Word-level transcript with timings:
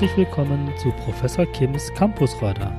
Herzlich 0.00 0.16
willkommen 0.16 0.72
zu 0.78 0.92
Professor 0.92 1.44
Kims 1.44 1.92
Campusradar. 1.92 2.74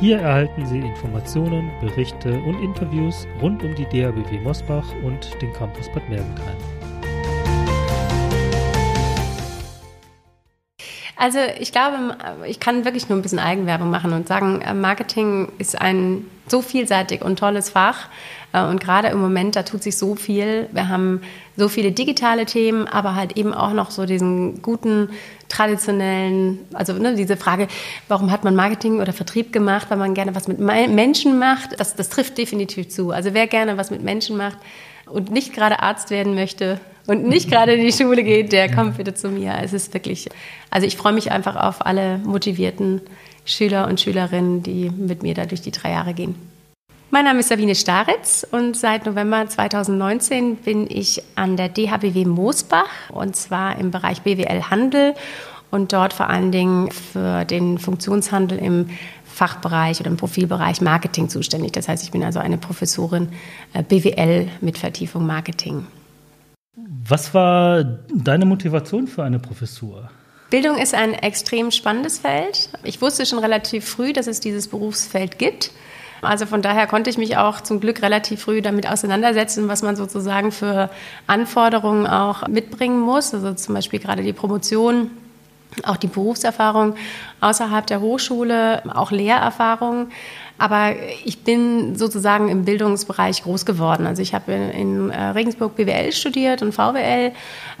Hier 0.00 0.20
erhalten 0.20 0.64
Sie 0.64 0.78
Informationen, 0.78 1.70
Berichte 1.82 2.40
und 2.44 2.62
Interviews 2.62 3.28
rund 3.42 3.62
um 3.62 3.74
die 3.74 3.84
DABW 3.84 4.40
Mosbach 4.40 4.86
und 5.04 5.36
den 5.42 5.52
Campus 5.52 5.90
Bad 5.90 6.08
Mergentheim. 6.08 6.56
Also 11.22 11.38
ich 11.60 11.70
glaube, 11.70 12.16
ich 12.48 12.58
kann 12.58 12.84
wirklich 12.84 13.08
nur 13.08 13.16
ein 13.16 13.22
bisschen 13.22 13.38
Eigenwerbung 13.38 13.90
machen 13.90 14.12
und 14.12 14.26
sagen, 14.26 14.60
äh, 14.60 14.74
Marketing 14.74 15.52
ist 15.58 15.80
ein 15.80 16.26
so 16.48 16.62
vielseitig 16.62 17.22
und 17.22 17.38
tolles 17.38 17.70
Fach. 17.70 18.08
Äh, 18.52 18.64
und 18.64 18.80
gerade 18.80 19.06
im 19.06 19.20
Moment, 19.20 19.54
da 19.54 19.62
tut 19.62 19.84
sich 19.84 19.96
so 19.96 20.16
viel. 20.16 20.68
Wir 20.72 20.88
haben 20.88 21.20
so 21.56 21.68
viele 21.68 21.92
digitale 21.92 22.44
Themen, 22.44 22.88
aber 22.88 23.14
halt 23.14 23.36
eben 23.36 23.54
auch 23.54 23.72
noch 23.72 23.92
so 23.92 24.04
diesen 24.04 24.62
guten, 24.62 25.10
traditionellen, 25.48 26.58
also 26.72 26.94
ne, 26.94 27.14
diese 27.14 27.36
Frage, 27.36 27.68
warum 28.08 28.32
hat 28.32 28.42
man 28.42 28.56
Marketing 28.56 29.00
oder 29.00 29.12
Vertrieb 29.12 29.52
gemacht, 29.52 29.90
weil 29.90 29.98
man 29.98 30.14
gerne 30.14 30.34
was 30.34 30.48
mit 30.48 30.58
Menschen 30.58 31.38
macht, 31.38 31.78
das, 31.78 31.94
das 31.94 32.08
trifft 32.08 32.36
definitiv 32.36 32.88
zu. 32.88 33.12
Also 33.12 33.32
wer 33.32 33.46
gerne 33.46 33.76
was 33.76 33.92
mit 33.92 34.02
Menschen 34.02 34.36
macht 34.36 34.58
und 35.06 35.30
nicht 35.30 35.52
gerade 35.52 35.78
Arzt 35.78 36.10
werden 36.10 36.34
möchte, 36.34 36.80
und 37.06 37.26
nicht 37.26 37.50
gerade 37.50 37.74
in 37.74 37.84
die 37.84 37.92
Schule 37.92 38.22
geht, 38.22 38.52
der 38.52 38.72
kommt 38.72 38.96
bitte 38.96 39.14
zu 39.14 39.28
mir. 39.28 39.54
Es 39.62 39.72
ist 39.72 39.92
wirklich, 39.94 40.28
also 40.70 40.86
ich 40.86 40.96
freue 40.96 41.12
mich 41.12 41.32
einfach 41.32 41.56
auf 41.56 41.84
alle 41.84 42.18
motivierten 42.18 43.00
Schüler 43.44 43.88
und 43.88 44.00
Schülerinnen, 44.00 44.62
die 44.62 44.90
mit 44.90 45.22
mir 45.22 45.34
da 45.34 45.46
durch 45.46 45.62
die 45.62 45.72
drei 45.72 45.90
Jahre 45.90 46.14
gehen. 46.14 46.34
Mein 47.10 47.26
Name 47.26 47.40
ist 47.40 47.48
Sabine 47.48 47.74
Staritz 47.74 48.46
und 48.50 48.74
seit 48.74 49.04
November 49.04 49.46
2019 49.46 50.56
bin 50.56 50.86
ich 50.88 51.22
an 51.34 51.58
der 51.58 51.68
DHBW 51.68 52.24
Moosbach 52.24 53.10
und 53.10 53.36
zwar 53.36 53.78
im 53.78 53.90
Bereich 53.90 54.22
BWL 54.22 54.70
Handel 54.70 55.14
und 55.70 55.92
dort 55.92 56.14
vor 56.14 56.30
allen 56.30 56.52
Dingen 56.52 56.90
für 56.90 57.44
den 57.44 57.78
Funktionshandel 57.78 58.58
im 58.58 58.88
Fachbereich 59.26 60.00
oder 60.00 60.10
im 60.10 60.16
Profilbereich 60.16 60.80
Marketing 60.80 61.28
zuständig. 61.28 61.72
Das 61.72 61.88
heißt, 61.88 62.02
ich 62.02 62.12
bin 62.12 62.24
also 62.24 62.38
eine 62.38 62.56
Professorin 62.56 63.28
äh, 63.74 63.82
BWL 63.82 64.48
mit 64.60 64.78
Vertiefung 64.78 65.26
Marketing. 65.26 65.86
Was 66.74 67.34
war 67.34 67.84
deine 68.14 68.46
Motivation 68.46 69.06
für 69.06 69.22
eine 69.22 69.38
Professur? 69.38 70.10
Bildung 70.48 70.78
ist 70.78 70.94
ein 70.94 71.12
extrem 71.12 71.70
spannendes 71.70 72.18
Feld. 72.18 72.70
Ich 72.82 73.02
wusste 73.02 73.26
schon 73.26 73.40
relativ 73.40 73.86
früh, 73.86 74.14
dass 74.14 74.26
es 74.26 74.40
dieses 74.40 74.68
Berufsfeld 74.68 75.38
gibt. 75.38 75.70
Also 76.22 76.46
von 76.46 76.62
daher 76.62 76.86
konnte 76.86 77.10
ich 77.10 77.18
mich 77.18 77.36
auch 77.36 77.60
zum 77.60 77.80
Glück 77.80 78.00
relativ 78.00 78.42
früh 78.42 78.62
damit 78.62 78.88
auseinandersetzen, 78.88 79.68
was 79.68 79.82
man 79.82 79.96
sozusagen 79.96 80.50
für 80.50 80.88
Anforderungen 81.26 82.06
auch 82.06 82.48
mitbringen 82.48 83.00
muss. 83.00 83.34
Also 83.34 83.52
zum 83.52 83.74
Beispiel 83.74 83.98
gerade 83.98 84.22
die 84.22 84.32
Promotion, 84.32 85.10
auch 85.82 85.96
die 85.98 86.06
Berufserfahrung 86.06 86.94
außerhalb 87.40 87.86
der 87.86 88.00
Hochschule, 88.00 88.82
auch 88.94 89.10
Lehrerfahrung. 89.10 90.08
Aber 90.58 90.94
ich 91.24 91.40
bin 91.40 91.96
sozusagen 91.96 92.48
im 92.48 92.64
Bildungsbereich 92.64 93.42
groß 93.42 93.66
geworden. 93.66 94.06
Also 94.06 94.22
ich 94.22 94.34
habe 94.34 94.52
in, 94.52 95.10
äh, 95.10 95.20
Regensburg 95.30 95.76
BWL 95.76 96.12
studiert 96.12 96.62
und 96.62 96.72
VWL, 96.72 97.32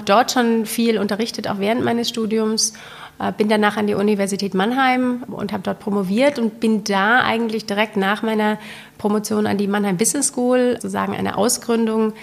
dort 0.04 0.32
schon 0.32 0.66
viel 0.66 0.98
unterrichtet, 0.98 1.48
auch 1.48 1.58
während 1.58 1.84
meines 1.84 2.08
Studiums. 2.08 2.72
Äh, 3.18 3.32
bin 3.32 3.48
danach 3.48 3.76
an 3.76 3.86
die 3.86 3.94
Universität 3.94 4.54
Mannheim 4.54 5.22
und 5.28 5.52
habe 5.52 5.62
dort 5.62 5.78
promoviert 5.78 6.38
und 6.38 6.60
bin 6.60 6.82
da 6.84 7.20
eigentlich 7.20 7.66
direkt 7.66 7.96
nach 7.96 8.22
meiner 8.22 8.58
Promotion 8.98 9.46
an 9.46 9.58
die 9.58 9.68
Mannheim 9.68 9.96
Business 9.96 10.28
School, 10.28 10.74
sozusagen 10.74 11.14
eine 11.14 11.36
Ausgründung 11.36 12.14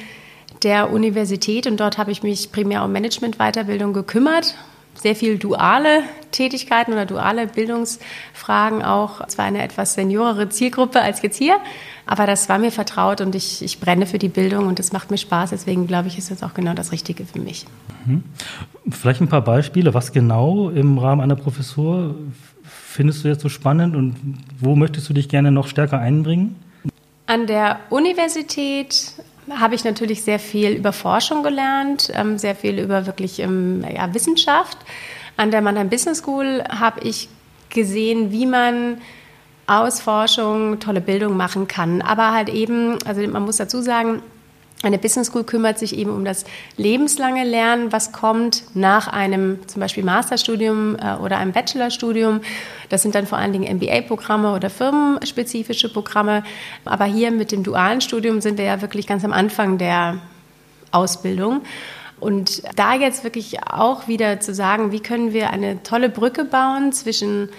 der 0.64 0.92
Universität. 0.92 1.68
Und 1.68 1.80
dort 1.80 1.98
habe 1.98 2.12
ich 2.12 2.22
mich 2.24 2.52
primär 2.52 2.84
um 2.84 2.92
Management-Weiterbildung 2.92 3.94
gekümmert 3.94 4.56
sehr 5.02 5.16
viel 5.16 5.38
duale 5.38 6.04
Tätigkeiten 6.32 6.92
oder 6.94 7.06
duale 7.06 7.48
Bildungsfragen 7.48 8.84
auch. 8.84 9.26
Zwar 9.28 9.46
eine 9.46 9.64
etwas 9.64 9.94
seniorere 9.94 10.50
Zielgruppe 10.50 11.02
als 11.02 11.22
jetzt 11.22 11.38
hier, 11.38 11.58
aber 12.06 12.26
das 12.26 12.50
war 12.50 12.60
mir 12.60 12.72
vertraut 12.72 13.22
und 13.22 13.36
ich, 13.36 13.62
ich 13.62 13.80
brenne 13.80 14.06
für 14.06 14.20
die 14.20 14.30
Bildung 14.30 14.68
und 14.68 14.80
das 14.80 14.92
macht 14.92 15.12
mir 15.12 15.18
Spaß. 15.18 15.52
Deswegen 15.52 15.88
glaube 15.88 16.08
ich, 16.08 16.18
ist 16.18 16.32
das 16.32 16.44
auch 16.44 16.54
genau 16.54 16.74
das 16.74 16.92
Richtige 16.92 17.26
für 17.26 17.40
mich. 17.40 17.66
Mhm. 18.06 18.24
Vielleicht 18.90 19.22
ein 19.22 19.30
paar 19.30 19.44
Beispiele. 19.44 19.94
Was 19.94 20.12
genau 20.12 20.70
im 20.70 20.98
Rahmen 20.98 21.22
einer 21.22 21.36
Professur 21.36 22.16
findest 22.64 23.24
du 23.24 23.30
jetzt 23.30 23.42
so 23.42 23.50
spannend 23.50 23.96
und 23.96 24.16
wo 24.60 24.76
möchtest 24.76 25.08
du 25.10 25.14
dich 25.14 25.30
gerne 25.30 25.52
noch 25.52 25.68
stärker 25.68 26.00
einbringen? 26.00 26.56
An 27.28 27.46
der 27.46 27.80
Universität 27.92 29.14
habe 29.58 29.76
ich 29.76 29.84
natürlich 29.84 30.24
sehr 30.24 30.40
viel 30.40 30.72
über 30.72 30.94
Forschung 30.94 31.44
gelernt, 31.44 32.12
ähm, 32.14 32.38
sehr 32.38 32.56
viel 32.56 32.80
über 32.80 33.06
wirklich 33.06 33.40
ähm, 33.40 33.86
ja, 33.94 34.14
Wissenschaft. 34.14 34.78
An 35.38 35.52
der 35.52 35.62
Mannheim 35.62 35.90
Business 35.90 36.20
School 36.20 36.64
habe 36.70 37.02
ich 37.02 37.30
gesehen, 37.70 38.32
wie 38.32 38.46
man 38.46 39.00
aus 39.68 40.02
Forschung 40.02 40.80
tolle 40.80 41.02
Bildung 41.02 41.38
machen 41.38 41.68
kann. 41.68 42.02
Aber 42.02 42.34
halt 42.34 42.50
eben, 42.50 42.98
also 43.06 43.22
man 43.28 43.44
muss 43.44 43.58
dazu 43.58 43.82
sagen, 43.82 44.22
eine 44.82 44.98
Business 44.98 45.28
School 45.28 45.44
kümmert 45.44 45.78
sich 45.78 45.98
eben 45.98 46.12
um 46.12 46.24
das 46.24 46.46
lebenslange 46.78 47.44
Lernen, 47.44 47.92
was 47.92 48.14
kommt 48.14 48.64
nach 48.76 49.10
einem 49.10 49.60
zum 49.68 49.82
Beispiel 49.82 50.04
Masterstudium 50.04 50.96
äh, 50.96 51.16
oder 51.16 51.38
einem 51.38 51.52
Bachelorstudium. 51.52 52.42
Das 52.88 53.02
sind 53.02 53.14
dann 53.14 53.28
vor 53.28 53.38
allen 53.38 53.52
Dingen 53.52 53.78
MBA-Programme 53.78 54.54
oder 54.54 54.70
firmenspezifische 54.70 55.92
Programme. 55.92 56.44
Aber 56.86 57.06
hier 57.06 57.32
mit 57.32 57.52
dem 57.52 57.64
dualen 57.64 58.00
Studium 58.00 58.40
sind 58.40 58.58
wir 58.58 58.66
ja 58.66 58.82
wirklich 58.82 59.06
ganz 59.06 59.26
am 59.26 59.34
Anfang 59.34 59.78
der 59.78 60.20
Ausbildung. 60.92 61.62
Und 62.22 62.64
da 62.78 62.96
jetzt 62.96 63.24
wirklich 63.24 63.64
auch 63.64 64.08
wieder 64.08 64.40
zu 64.40 64.54
sagen, 64.54 64.92
wie 64.94 65.00
können 65.02 65.34
wir 65.34 65.50
eine 65.50 65.84
tolle 65.84 66.10
Brücke 66.10 66.46
bauen 66.46 66.94
zwischen 66.94 67.50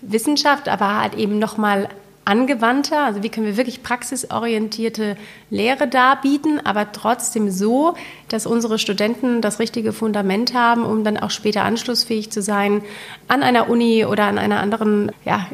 Wissenschaft, 0.00 0.68
aber 0.68 1.00
halt 1.00 1.14
eben 1.14 1.38
nochmal 1.38 1.88
angewandter, 2.24 3.04
also 3.04 3.22
wie 3.22 3.28
können 3.28 3.46
wir 3.46 3.56
wirklich 3.56 3.82
praxisorientierte 3.82 5.16
Lehre 5.50 5.88
darbieten, 5.88 6.60
aber 6.64 6.92
trotzdem 6.92 7.50
so, 7.50 7.94
dass 8.28 8.46
unsere 8.46 8.78
Studenten 8.78 9.40
das 9.40 9.58
richtige 9.58 9.92
Fundament 9.92 10.54
haben, 10.54 10.84
um 10.84 11.04
dann 11.04 11.16
auch 11.16 11.30
später 11.30 11.64
anschlussfähig 11.64 12.30
zu 12.30 12.40
sein 12.42 12.82
an 13.28 13.42
einer 13.42 13.68
Uni 13.68 14.04
oder 14.04 14.24
an 14.24 14.38
einer 14.38 14.60
anderen 14.60 15.10
ja, 15.24 15.46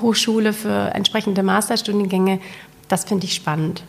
Hochschule 0.00 0.52
für 0.52 0.94
entsprechende 0.94 1.42
Masterstudiengänge. 1.42 2.40
Das 2.88 3.04
finde 3.04 3.24
ich 3.24 3.34
spannend. 3.34 3.82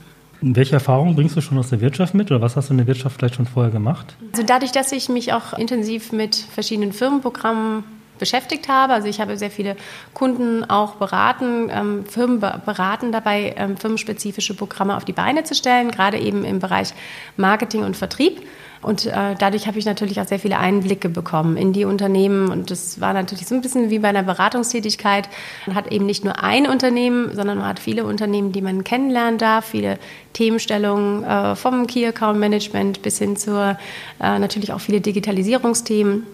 Welche 0.44 0.74
Erfahrungen 0.74 1.16
bringst 1.16 1.36
du 1.38 1.42
schon 1.42 1.60
aus 1.60 1.70
der 1.70 1.82
Wirtschaft 1.82 2.16
mit 2.16 2.32
oder 2.32 2.42
was 2.42 2.56
hast 2.56 2.70
du 2.70 2.74
in 2.74 2.80
der 2.80 2.88
Wirtschaft 2.88 3.18
vielleicht 3.18 3.36
schon 3.36 3.46
vorher 3.46 3.72
gemacht? 3.72 4.16
Also 4.32 4.44
dadurch, 4.44 4.72
dass 4.72 4.92
ich 4.92 5.08
mich 5.08 5.34
auch 5.34 5.54
intensiv 5.54 6.12
mit 6.12 6.36
verschiedenen 6.36 6.94
Firmenprogrammen 6.94 7.84
beschäftigt 8.22 8.70
habe. 8.70 8.94
Also 8.94 9.10
ich 9.10 9.20
habe 9.20 9.36
sehr 9.36 9.52
viele 9.52 9.76
Kunden 10.14 10.64
auch 10.64 10.96
beraten, 10.96 11.70
ähm, 11.70 12.06
Firmen 12.06 12.40
beraten 12.40 13.12
dabei, 13.12 13.56
ähm, 13.58 13.76
firmenspezifische 13.76 14.54
Programme 14.54 14.96
auf 14.96 15.04
die 15.04 15.12
Beine 15.12 15.44
zu 15.44 15.56
stellen, 15.56 15.92
gerade 15.92 16.18
eben 16.18 16.46
im 16.46 16.60
Bereich 16.60 16.94
Marketing 17.36 17.84
und 17.84 17.98
Vertrieb. 17.98 18.42
Und 18.82 19.06
äh, 19.06 19.36
dadurch 19.38 19.68
habe 19.68 19.78
ich 19.78 19.86
natürlich 19.86 20.20
auch 20.20 20.28
sehr 20.28 20.40
viele 20.40 20.58
Einblicke 20.58 21.08
bekommen 21.10 21.56
in 21.56 21.72
die 21.72 21.86
Unternehmen. 21.86 22.50
Und 22.50 22.72
das 22.72 23.00
war 23.00 23.14
natürlich 23.14 23.48
so 23.48 23.54
ein 23.54 23.62
bisschen 23.62 23.90
wie 23.90 24.00
bei 24.00 24.10
einer 24.10 24.24
Beratungstätigkeit. 24.24 25.30
Man 25.68 25.76
hat 25.76 25.92
eben 25.92 26.06
nicht 26.06 26.24
nur 26.24 26.44
ein 26.44 26.68
Unternehmen, 26.68 27.36
sondern 27.36 27.60
man 27.60 27.68
hat 27.68 27.80
viele 27.80 28.06
Unternehmen, 28.06 28.52
die 28.52 28.62
man 28.62 28.84
kennenlernen 28.84 29.38
darf, 29.38 29.66
viele 29.66 30.00
Themenstellungen 30.34 31.24
äh, 31.24 31.56
vom 31.56 31.86
Key 31.86 32.06
Account 32.08 32.40
Management 32.40 33.02
bis 33.04 33.20
hin 33.20 33.36
zur 33.36 33.78
äh, 34.20 34.40
natürlich 34.40 34.74
auch 34.74 34.82
viele 34.82 35.02
Digitalisierungsthemen. 35.02 36.26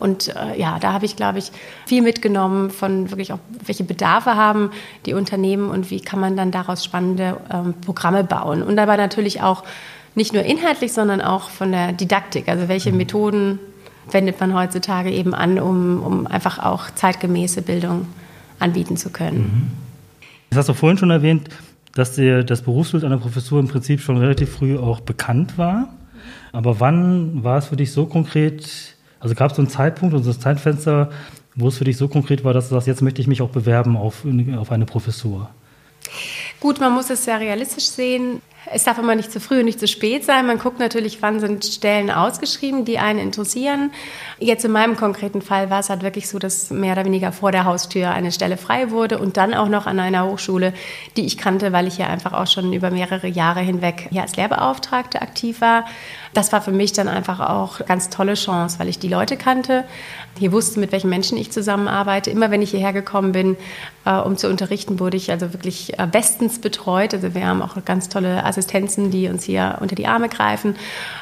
Und 0.00 0.34
äh, 0.34 0.58
ja, 0.58 0.78
da 0.80 0.92
habe 0.92 1.04
ich, 1.04 1.14
glaube 1.14 1.38
ich, 1.38 1.52
viel 1.86 2.02
mitgenommen 2.02 2.70
von 2.70 3.10
wirklich 3.10 3.32
auch, 3.32 3.38
welche 3.64 3.84
Bedarfe 3.84 4.34
haben 4.34 4.70
die 5.06 5.14
Unternehmen 5.14 5.70
und 5.70 5.90
wie 5.90 6.00
kann 6.00 6.18
man 6.18 6.36
dann 6.36 6.50
daraus 6.50 6.84
spannende 6.84 7.36
ähm, 7.52 7.74
Programme 7.84 8.24
bauen. 8.24 8.62
Und 8.62 8.76
dabei 8.76 8.96
natürlich 8.96 9.42
auch 9.42 9.62
nicht 10.14 10.32
nur 10.32 10.42
inhaltlich, 10.42 10.92
sondern 10.92 11.20
auch 11.20 11.50
von 11.50 11.70
der 11.70 11.92
Didaktik. 11.92 12.48
Also 12.48 12.68
welche 12.68 12.90
mhm. 12.90 12.96
Methoden 12.96 13.58
wendet 14.10 14.40
man 14.40 14.54
heutzutage 14.54 15.10
eben 15.10 15.34
an, 15.34 15.58
um, 15.58 16.02
um 16.02 16.26
einfach 16.26 16.58
auch 16.58 16.90
zeitgemäße 16.90 17.62
Bildung 17.62 18.06
anbieten 18.58 18.96
zu 18.96 19.10
können. 19.10 19.38
Mhm. 19.38 19.70
Das 20.50 20.58
hast 20.58 20.68
du 20.68 20.74
vorhin 20.74 20.98
schon 20.98 21.10
erwähnt, 21.10 21.48
dass 21.94 22.14
dir 22.14 22.42
das 22.42 22.62
Berufsbild 22.62 23.04
einer 23.04 23.18
Professur 23.18 23.60
im 23.60 23.68
Prinzip 23.68 24.00
schon 24.00 24.16
relativ 24.16 24.50
früh 24.50 24.78
auch 24.78 25.00
bekannt 25.00 25.58
war. 25.58 25.88
Aber 26.52 26.80
wann 26.80 27.44
war 27.44 27.58
es 27.58 27.66
für 27.66 27.76
dich 27.76 27.92
so 27.92 28.06
konkret 28.06 28.96
also 29.20 29.34
gab 29.34 29.50
es 29.50 29.56
so 29.56 29.62
einen 29.62 29.70
Zeitpunkt 29.70 30.14
und 30.14 30.24
so 30.24 30.30
ein 30.30 30.40
Zeitfenster, 30.40 31.10
wo 31.54 31.68
es 31.68 31.78
für 31.78 31.84
dich 31.84 31.96
so 31.96 32.08
konkret 32.08 32.42
war, 32.44 32.54
dass 32.54 32.68
du 32.68 32.74
sagst, 32.74 32.88
jetzt 32.88 33.02
möchte 33.02 33.20
ich 33.20 33.28
mich 33.28 33.42
auch 33.42 33.50
bewerben 33.50 33.96
auf, 33.96 34.24
auf 34.56 34.72
eine 34.72 34.86
Professur? 34.86 35.50
Gut, 36.60 36.78
man 36.78 36.92
muss 36.92 37.08
es 37.08 37.24
sehr 37.24 37.40
realistisch 37.40 37.86
sehen. 37.86 38.42
es 38.70 38.84
darf 38.84 38.98
immer 38.98 39.14
nicht 39.14 39.32
zu 39.32 39.40
früh 39.40 39.60
und 39.60 39.64
nicht 39.64 39.80
zu 39.80 39.88
spät 39.88 40.24
sein. 40.24 40.46
Man 40.46 40.58
guckt 40.58 40.78
natürlich, 40.78 41.22
wann 41.22 41.40
sind 41.40 41.64
Stellen 41.64 42.10
ausgeschrieben, 42.10 42.84
die 42.84 42.98
einen 42.98 43.18
interessieren. 43.18 43.90
Jetzt 44.38 44.66
in 44.66 44.70
meinem 44.70 44.96
konkreten 44.96 45.40
Fall 45.40 45.70
war 45.70 45.80
es 45.80 45.88
halt 45.88 46.02
wirklich 46.02 46.28
so, 46.28 46.38
dass 46.38 46.70
mehr 46.70 46.92
oder 46.92 47.06
weniger 47.06 47.32
vor 47.32 47.50
der 47.50 47.64
Haustür 47.64 48.10
eine 48.10 48.30
Stelle 48.30 48.58
frei 48.58 48.90
wurde 48.90 49.18
und 49.18 49.38
dann 49.38 49.54
auch 49.54 49.68
noch 49.68 49.86
an 49.86 49.98
einer 50.00 50.26
Hochschule, 50.26 50.74
die 51.16 51.24
ich 51.24 51.38
kannte, 51.38 51.72
weil 51.72 51.86
ich 51.86 51.96
ja 51.96 52.08
einfach 52.08 52.34
auch 52.34 52.46
schon 52.46 52.72
über 52.74 52.90
mehrere 52.90 53.26
Jahre 53.26 53.60
hinweg 53.60 54.08
hier 54.10 54.22
als 54.22 54.36
Lehrbeauftragte 54.36 55.22
aktiv 55.22 55.62
war. 55.62 55.86
Das 56.32 56.52
war 56.52 56.62
für 56.62 56.70
mich 56.70 56.92
dann 56.92 57.08
einfach 57.08 57.40
auch 57.40 57.80
eine 57.80 57.88
ganz 57.88 58.08
tolle 58.08 58.34
Chance, 58.34 58.78
weil 58.78 58.88
ich 58.88 58.98
die 58.98 59.08
Leute 59.08 59.36
kannte, 59.36 59.84
hier 60.38 60.52
wusste, 60.52 60.78
mit 60.78 60.92
welchen 60.92 61.10
Menschen 61.10 61.36
ich 61.36 61.50
zusammenarbeite. 61.50 62.30
Immer 62.30 62.50
wenn 62.50 62.62
ich 62.62 62.70
hierher 62.70 62.92
gekommen 62.92 63.32
bin, 63.32 63.56
äh, 64.04 64.14
um 64.14 64.36
zu 64.36 64.48
unterrichten, 64.48 65.00
wurde 65.00 65.16
ich 65.16 65.30
also 65.30 65.52
wirklich 65.52 65.98
äh, 65.98 66.06
bestens 66.06 66.60
betreut. 66.60 67.12
Also 67.12 67.34
wir 67.34 67.46
haben 67.46 67.60
auch 67.62 67.76
ganz 67.84 68.08
tolle 68.08 68.44
Assistenzen, 68.44 69.10
die 69.10 69.28
uns 69.28 69.44
hier 69.44 69.78
unter 69.80 69.96
die 69.96 70.06
Arme 70.06 70.28
greifen. 70.28 70.76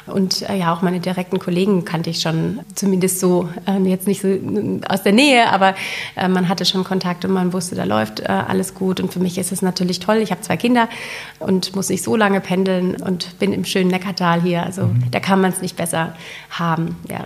Und 0.05 0.47
äh, 0.47 0.55
ja, 0.55 0.73
auch 0.73 0.81
meine 0.81 0.99
direkten 0.99 1.39
Kollegen 1.39 1.85
kannte 1.85 2.11
ich 2.11 2.21
schon, 2.21 2.59
zumindest 2.75 3.19
so, 3.19 3.49
äh, 3.65 3.79
jetzt 3.89 4.07
nicht 4.07 4.21
so 4.21 4.27
äh, 4.27 4.79
aus 4.87 5.01
der 5.01 5.13
Nähe, 5.13 5.51
aber 5.51 5.73
äh, 6.15 6.27
man 6.27 6.47
hatte 6.47 6.65
schon 6.65 6.83
Kontakt 6.83 7.25
und 7.25 7.31
man 7.31 7.51
wusste, 7.51 7.75
da 7.75 7.83
läuft 7.83 8.29
alles 8.29 8.75
gut. 8.75 8.99
Und 8.99 9.11
für 9.11 9.19
mich 9.19 9.37
ist 9.37 9.51
es 9.51 9.61
natürlich 9.61 9.99
toll. 9.99 10.17
Ich 10.17 10.31
habe 10.31 10.41
zwei 10.41 10.57
Kinder 10.57 10.87
und 11.39 11.75
muss 11.75 11.89
nicht 11.89 12.03
so 12.03 12.15
lange 12.15 12.41
pendeln 12.41 12.95
und 13.01 13.39
bin 13.39 13.53
im 13.53 13.65
schönen 13.65 13.89
Neckartal 13.89 14.41
hier. 14.41 14.63
Also. 14.63 14.89
Da 15.11 15.19
kann 15.19 15.41
man 15.41 15.51
es 15.51 15.61
nicht 15.61 15.77
besser 15.77 16.15
haben, 16.49 16.95
ja. 17.09 17.25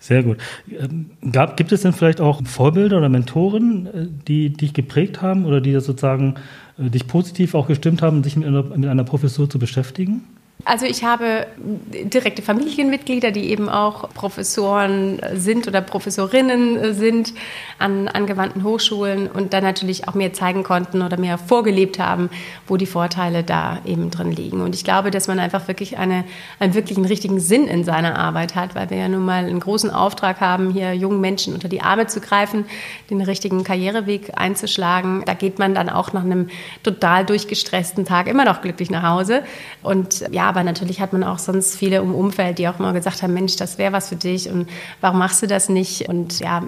Sehr 0.00 0.22
gut. 0.22 0.38
Ähm, 0.70 1.10
gab, 1.32 1.56
gibt 1.56 1.72
es 1.72 1.82
denn 1.82 1.92
vielleicht 1.92 2.20
auch 2.20 2.40
Vorbilder 2.44 2.98
oder 2.98 3.08
Mentoren, 3.08 3.86
äh, 3.86 4.06
die 4.28 4.50
dich 4.50 4.72
geprägt 4.72 5.22
haben 5.22 5.44
oder 5.44 5.60
die 5.60 5.72
das 5.72 5.86
sozusagen 5.86 6.36
äh, 6.78 6.88
dich 6.88 7.08
positiv 7.08 7.54
auch 7.54 7.66
gestimmt 7.66 8.00
haben, 8.00 8.22
sich 8.22 8.36
mit 8.36 8.46
einer, 8.46 8.62
mit 8.62 8.88
einer 8.88 9.04
Professur 9.04 9.50
zu 9.50 9.58
beschäftigen? 9.58 10.22
Also 10.64 10.86
ich 10.86 11.04
habe 11.04 11.46
direkte 11.56 12.42
Familienmitglieder, 12.42 13.30
die 13.30 13.48
eben 13.50 13.68
auch 13.68 14.10
Professoren 14.10 15.20
sind 15.34 15.68
oder 15.68 15.80
Professorinnen 15.80 16.94
sind 16.94 17.32
an 17.78 18.08
angewandten 18.08 18.64
Hochschulen 18.64 19.28
und 19.28 19.52
dann 19.52 19.62
natürlich 19.62 20.08
auch 20.08 20.14
mir 20.14 20.32
zeigen 20.32 20.64
konnten 20.64 21.00
oder 21.02 21.16
mir 21.16 21.38
vorgelebt 21.38 22.00
haben, 22.00 22.28
wo 22.66 22.76
die 22.76 22.86
Vorteile 22.86 23.44
da 23.44 23.78
eben 23.84 24.10
drin 24.10 24.32
liegen. 24.32 24.60
Und 24.60 24.74
ich 24.74 24.82
glaube, 24.82 25.12
dass 25.12 25.28
man 25.28 25.38
einfach 25.38 25.68
wirklich 25.68 25.96
eine, 25.96 26.24
einen 26.58 26.74
wirklichen 26.74 27.04
richtigen 27.04 27.38
Sinn 27.38 27.68
in 27.68 27.84
seiner 27.84 28.18
Arbeit 28.18 28.56
hat, 28.56 28.74
weil 28.74 28.90
wir 28.90 28.96
ja 28.96 29.08
nun 29.08 29.24
mal 29.24 29.44
einen 29.44 29.60
großen 29.60 29.90
Auftrag 29.90 30.40
haben, 30.40 30.70
hier 30.70 30.92
jungen 30.92 31.20
Menschen 31.20 31.54
unter 31.54 31.68
die 31.68 31.82
Arme 31.82 32.08
zu 32.08 32.20
greifen, 32.20 32.64
den 33.10 33.20
richtigen 33.20 33.62
Karriereweg 33.62 34.32
einzuschlagen. 34.36 35.22
Da 35.24 35.34
geht 35.34 35.60
man 35.60 35.74
dann 35.74 35.88
auch 35.88 36.12
nach 36.12 36.24
einem 36.24 36.48
total 36.82 37.24
durchgestressten 37.24 38.04
Tag 38.04 38.26
immer 38.26 38.44
noch 38.44 38.60
glücklich 38.60 38.90
nach 38.90 39.04
Hause. 39.04 39.44
Und 39.84 40.24
ja, 40.32 40.47
aber 40.48 40.64
natürlich 40.64 41.00
hat 41.00 41.12
man 41.12 41.22
auch 41.22 41.38
sonst 41.38 41.76
viele 41.76 41.98
im 41.98 42.14
Umfeld, 42.14 42.58
die 42.58 42.68
auch 42.68 42.78
immer 42.78 42.94
gesagt 42.94 43.22
haben, 43.22 43.34
Mensch, 43.34 43.56
das 43.56 43.76
wäre 43.76 43.92
was 43.92 44.08
für 44.08 44.16
dich 44.16 44.48
und 44.48 44.66
warum 45.02 45.18
machst 45.18 45.42
du 45.42 45.46
das 45.46 45.68
nicht? 45.68 46.08
Und 46.08 46.40
ja, 46.40 46.62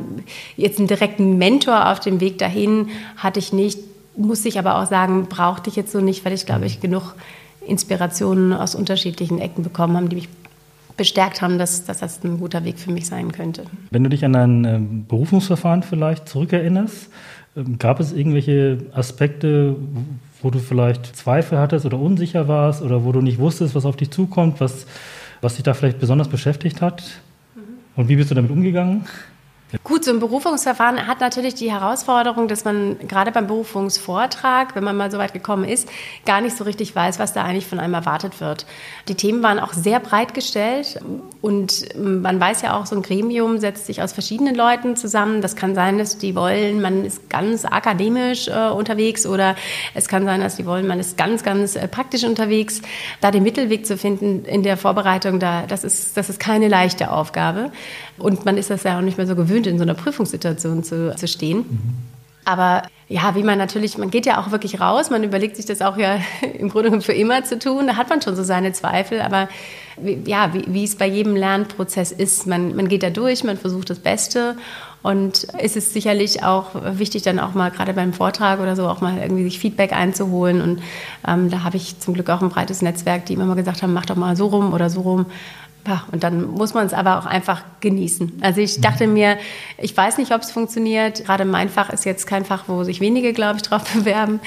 jetzt 0.57 0.79
einen 0.79 0.87
direkten 0.87 1.39
Mentor 1.39 1.91
auf 1.91 1.99
dem 1.99 2.21
Weg 2.21 2.37
dahin 2.39 2.91
hatte 3.17 3.39
ich 3.39 3.55
nicht, 3.55 3.79
musste 4.17 4.49
ich 4.49 4.59
aber 4.59 4.77
auch 4.77 4.87
sagen, 4.87 5.27
brauchte 5.29 5.71
ich 5.71 5.77
jetzt 5.77 5.93
so 5.93 6.01
nicht, 6.01 6.25
weil 6.27 6.35
ich 6.35 6.45
glaube 6.45 6.67
ich 6.67 6.81
genug 6.81 7.15
Inspirationen 7.67 8.53
aus 8.53 8.75
unterschiedlichen 8.75 9.39
Ecken 9.39 9.63
bekommen 9.63 9.97
haben, 9.97 10.11
die 10.11 10.17
mich 10.17 10.29
bestärkt 10.99 11.41
haben, 11.41 11.59
dass, 11.59 11.87
dass, 11.87 11.99
das 11.99 12.23
ein 12.23 12.39
guter 12.39 12.65
Weg 12.65 12.79
für 12.79 12.93
mich 12.93 13.07
sein 13.07 13.33
könnte. 13.33 13.65
Wenn 13.91 14.05
du 14.05 14.11
dich 14.11 14.23
an 14.27 14.35
dein 14.35 14.65
äh, 14.67 14.79
Berufungsverfahren 15.09 15.83
vielleicht 15.83 16.29
zurückerinnerst, 16.29 17.09
äh, 17.57 17.63
gab 17.79 18.01
es 18.01 18.13
irgendwelche 18.13 18.79
Aspekte, 18.93 19.77
wo 20.43 20.51
du 20.51 20.59
vielleicht 20.59 21.17
Zweifel 21.17 21.59
hattest 21.59 21.87
oder 21.87 21.99
unsicher 21.99 22.49
warst 22.49 22.83
oder 22.83 23.05
wo 23.05 23.13
du 23.13 23.21
nicht 23.21 23.39
wusstest, 23.39 23.75
was 23.75 23.85
auf 23.85 23.97
dich 23.97 24.11
zukommt, 24.11 24.61
was, 24.61 24.87
was 25.41 25.55
dich 25.55 25.63
da 25.63 25.75
vielleicht 25.75 25.99
besonders 25.99 26.29
beschäftigt 26.29 26.81
hat? 26.81 27.03
Mhm. 27.55 27.61
Und 27.97 28.09
wie 28.09 28.17
bist 28.17 28.31
du 28.31 28.35
damit 28.35 28.51
umgegangen? 28.51 29.07
Gut, 29.91 30.05
so 30.05 30.13
ein 30.13 30.21
Berufungsverfahren 30.21 31.09
hat 31.09 31.19
natürlich 31.19 31.55
die 31.55 31.73
Herausforderung, 31.73 32.47
dass 32.47 32.65
man 32.65 32.97
gerade 33.09 33.33
beim 33.33 33.49
Berufungsvortrag, 33.49 34.77
wenn 34.77 34.85
man 34.85 34.97
mal 34.97 35.11
so 35.11 35.19
weit 35.19 35.33
gekommen 35.33 35.65
ist, 35.65 35.89
gar 36.25 36.41
nicht 36.41 36.57
so 36.57 36.63
richtig 36.63 36.95
weiß, 36.95 37.19
was 37.19 37.33
da 37.33 37.43
eigentlich 37.43 37.67
von 37.67 37.81
einem 37.81 37.95
erwartet 37.95 38.41
wird. 38.41 38.67
Die 39.09 39.17
Themen 39.17 39.43
waren 39.43 39.59
auch 39.59 39.73
sehr 39.73 39.99
breit 39.99 40.33
gestellt 40.33 41.01
und 41.43 41.87
man 41.99 42.39
weiß 42.39 42.63
ja 42.63 42.79
auch, 42.79 42.87
so 42.87 42.95
ein 42.95 43.03
Gremium 43.03 43.59
setzt 43.59 43.87
sich 43.87 44.01
aus 44.01 44.13
verschiedenen 44.13 44.55
Leuten 44.55 44.95
zusammen. 44.95 45.43
Das 45.43 45.57
kann 45.57 45.75
sein, 45.75 45.99
dass 45.99 46.19
die 46.19 46.37
wollen, 46.37 46.81
man 46.81 47.05
ist 47.05 47.29
ganz 47.29 47.65
akademisch 47.65 48.47
äh, 48.47 48.69
unterwegs 48.69 49.27
oder 49.27 49.57
es 49.95 50.07
kann 50.07 50.25
sein, 50.25 50.41
dass 50.41 50.55
die 50.55 50.67
wollen, 50.67 50.87
man 50.87 51.01
ist 51.01 51.17
ganz, 51.17 51.43
ganz 51.43 51.75
äh, 51.75 51.89
praktisch 51.89 52.23
unterwegs. 52.23 52.81
Da 53.21 53.33
den 53.33 53.43
Mittelweg 53.43 53.87
zu 53.87 53.97
finden 53.97 54.45
in 54.45 54.63
der 54.63 54.77
Vorbereitung, 54.77 55.41
da, 55.41 55.65
das, 55.67 55.83
ist, 55.83 56.17
das 56.17 56.31
ist 56.31 56.39
keine 56.39 56.69
leichte 56.69 57.11
Aufgabe. 57.11 57.73
Und 58.19 58.45
man 58.45 58.57
ist 58.57 58.71
das 58.71 58.85
ja 58.85 58.99
auch 58.99 59.03
nicht 59.03 59.19
mehr 59.19 59.27
so 59.27 59.35
gewöhnt, 59.35 59.67
in 59.67 59.80
so 59.81 59.85
einer 59.85 59.95
Prüfungssituation 59.95 60.85
zu, 60.85 61.15
zu 61.17 61.27
stehen. 61.27 61.59
Mhm. 61.59 62.11
Aber 62.45 62.83
ja, 63.09 63.35
wie 63.35 63.43
man 63.43 63.59
natürlich, 63.59 63.99
man 63.99 64.11
geht 64.11 64.25
ja 64.25 64.41
auch 64.41 64.51
wirklich 64.51 64.81
raus, 64.81 65.11
man 65.11 65.23
überlegt 65.25 65.57
sich 65.57 65.67
das 65.67 65.83
auch 65.83 65.97
ja 65.97 66.19
im 66.59 66.69
Grunde 66.69 67.01
für 67.01 67.13
immer 67.13 67.45
zu 67.45 67.59
tun. 67.59 67.87
Da 67.87 67.97
hat 67.97 68.09
man 68.09 68.23
schon 68.23 68.37
so 68.37 68.43
seine 68.43 68.73
Zweifel, 68.73 69.21
aber 69.21 69.49
ja, 70.25 70.55
wie, 70.55 70.65
wie 70.69 70.85
es 70.85 70.97
bei 70.97 71.07
jedem 71.07 71.37
Lernprozess 71.37 72.13
ist, 72.13 72.47
man, 72.47 72.75
man 72.75 72.89
geht 72.89 73.03
da 73.03 73.11
durch, 73.11 73.45
man 73.45 73.59
versucht 73.59 73.91
das 73.91 73.99
Beste 73.99 74.57
und 75.03 75.47
es 75.59 75.77
ist 75.77 75.93
sicherlich 75.95 76.43
auch 76.43 76.71
wichtig, 76.75 77.23
dann 77.23 77.39
auch 77.39 77.55
mal 77.55 77.71
gerade 77.71 77.95
beim 77.95 78.13
Vortrag 78.13 78.61
oder 78.61 78.77
so 78.77 78.87
auch 78.87 79.01
mal 79.01 79.19
irgendwie 79.19 79.45
sich 79.45 79.59
Feedback 79.59 79.93
einzuholen. 79.93 80.61
Und 80.61 80.83
ähm, 81.27 81.51
da 81.51 81.63
habe 81.65 81.79
ich 81.79 81.99
zum 82.01 82.15
Glück 82.15 82.29
auch 82.29 82.43
ein 82.43 82.51
breites 82.51 82.83
Netzwerk, 82.83 83.25
die 83.27 83.33
immer 83.33 83.47
mal 83.47 83.55
gesagt 83.55 83.83
haben, 83.83 83.95
mach 83.95 84.07
doch 84.07 84.17
mal 84.17 84.37
so 84.37 84.47
rum 84.49 84.75
oder 84.75 84.91
so 84.91 85.01
rum. 85.01 85.27
Und 86.13 86.23
dann 86.23 86.51
muss 86.51 86.75
man 86.75 86.87
es 86.87 86.93
aber 86.93 87.19
auch 87.19 87.27
einfach 87.27 87.63
genießen. 87.81 88.41
Also 88.43 88.61
ich 88.61 88.81
dachte 88.81 89.07
mir, 89.07 89.39
ich 89.79 89.97
weiß 89.97 90.19
nicht, 90.19 90.33
ob 90.33 90.43
es 90.43 90.51
funktioniert. 90.51 91.25
Gerade 91.25 91.45
mein 91.45 91.69
Fach 91.69 91.91
ist 91.91 92.05
jetzt 92.05 92.27
kein 92.27 92.45
Fach, 92.45 92.65
wo 92.67 92.85
sich 92.85 93.01
wenige, 93.01 93.33
glaube 93.33 93.57
ich, 93.57 93.63
drauf 93.63 93.83
bewerben. 93.95 94.41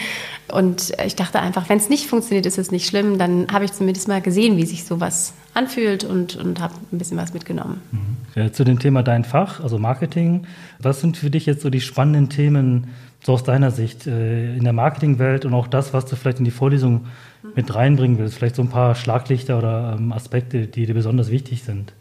Und 0.50 0.92
ich 1.06 1.16
dachte 1.16 1.40
einfach, 1.40 1.70
wenn 1.70 1.78
es 1.78 1.90
nicht 1.90 2.08
funktioniert, 2.08 2.46
ist 2.46 2.58
es 2.58 2.72
nicht 2.72 2.88
schlimm. 2.88 3.18
Dann 3.18 3.48
habe 3.52 3.66
ich 3.66 3.74
zumindest 3.74 4.08
mal 4.08 4.22
gesehen, 4.22 4.58
wie 4.58 4.66
sich 4.66 4.84
sowas 4.84 5.34
anfühlt 5.54 6.04
und, 6.04 6.36
und 6.36 6.60
habe 6.60 6.74
ein 6.92 6.98
bisschen 6.98 7.18
was 7.18 7.34
mitgenommen. 7.34 7.82
Mhm. 7.92 8.14
Ja, 8.36 8.52
zu 8.52 8.64
dem 8.64 8.80
Thema 8.80 9.04
dein 9.04 9.26
Fach, 9.26 9.60
also 9.60 9.78
Marketing. 9.78 10.48
Was 10.80 11.02
sind 11.02 11.18
für 11.18 11.30
dich 11.30 11.46
jetzt 11.46 11.62
so 11.62 11.70
die 11.70 11.82
spannenden 11.82 12.30
Themen, 12.30 12.90
so 13.24 13.34
aus 13.34 13.44
deiner 13.44 13.72
Sicht, 13.72 14.08
äh, 14.08 14.56
in 14.56 14.64
der 14.64 14.74
Marketingwelt 14.74 15.46
und 15.46 15.54
auch 15.54 15.68
das, 15.68 15.94
was 15.94 16.06
du 16.06 16.16
vielleicht 16.16 16.40
in 16.40 16.46
die 16.46 16.52
Vorlesung 16.52 17.06
mit 17.56 17.74
reinbringen 17.74 18.18
willst? 18.18 18.36
Vielleicht 18.36 18.56
so 18.56 18.62
ein 18.62 18.70
paar 18.70 18.96
Schlaglichter 18.96 19.58
oder 19.58 19.96
ähm, 19.98 20.12
Aspekte, 20.12 20.68
die 20.68 20.86
dir 20.86 20.94
besonders 20.94 21.30
wichtig 21.30 21.64
sind. 21.64 21.94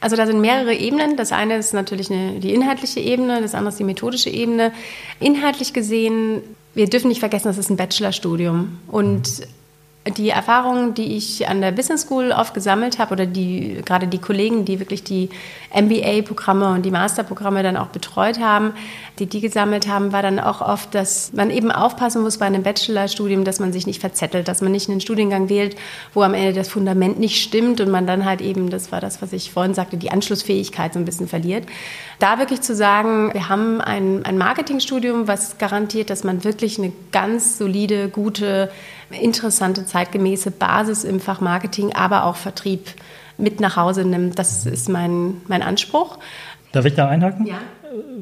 Also 0.00 0.16
da 0.16 0.26
sind 0.26 0.40
mehrere 0.40 0.74
Ebenen. 0.74 1.16
Das 1.16 1.32
eine 1.32 1.56
ist 1.56 1.72
natürlich 1.72 2.10
eine, 2.10 2.40
die 2.40 2.52
inhaltliche 2.52 3.00
Ebene, 3.00 3.40
das 3.40 3.54
andere 3.54 3.70
ist 3.70 3.78
die 3.78 3.84
methodische 3.84 4.30
Ebene. 4.30 4.72
Inhaltlich 5.20 5.72
gesehen, 5.72 6.42
wir 6.74 6.86
dürfen 6.86 7.08
nicht 7.08 7.20
vergessen, 7.20 7.48
das 7.48 7.58
ist 7.58 7.70
ein 7.70 7.76
Bachelorstudium. 7.76 8.78
Und 8.88 9.46
die 10.10 10.30
Erfahrungen, 10.30 10.94
die 10.94 11.16
ich 11.16 11.48
an 11.48 11.60
der 11.60 11.72
Business 11.72 12.02
School 12.02 12.32
oft 12.32 12.54
gesammelt 12.54 12.98
habe, 12.98 13.12
oder 13.12 13.26
die 13.26 13.80
gerade 13.84 14.06
die 14.06 14.18
Kollegen, 14.18 14.64
die 14.64 14.78
wirklich 14.78 15.02
die 15.02 15.30
MBA-Programme 15.74 16.70
und 16.70 16.82
die 16.82 16.90
Masterprogramme 16.90 17.62
dann 17.62 17.76
auch 17.76 17.88
betreut 17.88 18.38
haben, 18.38 18.72
die 19.18 19.26
die 19.26 19.40
gesammelt 19.40 19.88
haben, 19.88 20.12
war 20.12 20.22
dann 20.22 20.38
auch 20.38 20.60
oft, 20.60 20.94
dass 20.94 21.32
man 21.32 21.50
eben 21.50 21.70
aufpassen 21.70 22.22
muss 22.22 22.38
bei 22.38 22.46
einem 22.46 22.62
Bachelorstudium, 22.62 23.44
dass 23.44 23.58
man 23.58 23.72
sich 23.72 23.86
nicht 23.86 24.00
verzettelt, 24.00 24.48
dass 24.48 24.60
man 24.60 24.72
nicht 24.72 24.88
einen 24.88 25.00
Studiengang 25.00 25.48
wählt, 25.48 25.76
wo 26.14 26.22
am 26.22 26.34
Ende 26.34 26.52
das 26.52 26.68
Fundament 26.68 27.18
nicht 27.18 27.42
stimmt 27.42 27.80
und 27.80 27.90
man 27.90 28.06
dann 28.06 28.24
halt 28.24 28.40
eben, 28.40 28.70
das 28.70 28.92
war 28.92 29.00
das, 29.00 29.22
was 29.22 29.32
ich 29.32 29.50
vorhin 29.50 29.74
sagte, 29.74 29.96
die 29.96 30.10
Anschlussfähigkeit 30.10 30.92
so 30.92 30.98
ein 30.98 31.04
bisschen 31.04 31.28
verliert. 31.28 31.66
Da 32.18 32.38
wirklich 32.38 32.60
zu 32.60 32.74
sagen, 32.74 33.32
wir 33.32 33.48
haben 33.48 33.80
ein, 33.80 34.24
ein 34.24 34.38
Marketingstudium, 34.38 35.28
was 35.28 35.58
garantiert, 35.58 36.10
dass 36.10 36.24
man 36.24 36.44
wirklich 36.44 36.78
eine 36.78 36.92
ganz 37.12 37.58
solide, 37.58 38.08
gute, 38.08 38.70
interessante, 39.10 39.86
zeitgemäße 39.96 40.50
Basis 40.50 41.04
im 41.04 41.20
Fach 41.20 41.40
Marketing, 41.40 41.94
aber 41.94 42.24
auch 42.24 42.36
Vertrieb 42.36 42.88
mit 43.38 43.60
nach 43.60 43.76
Hause 43.76 44.04
nimmt. 44.04 44.38
Das 44.38 44.66
ist 44.66 44.90
mein, 44.90 45.38
mein 45.48 45.62
Anspruch. 45.62 46.18
Darf 46.72 46.84
ich 46.84 46.94
da 46.94 47.08
einhaken? 47.08 47.46
Ja. 47.46 47.54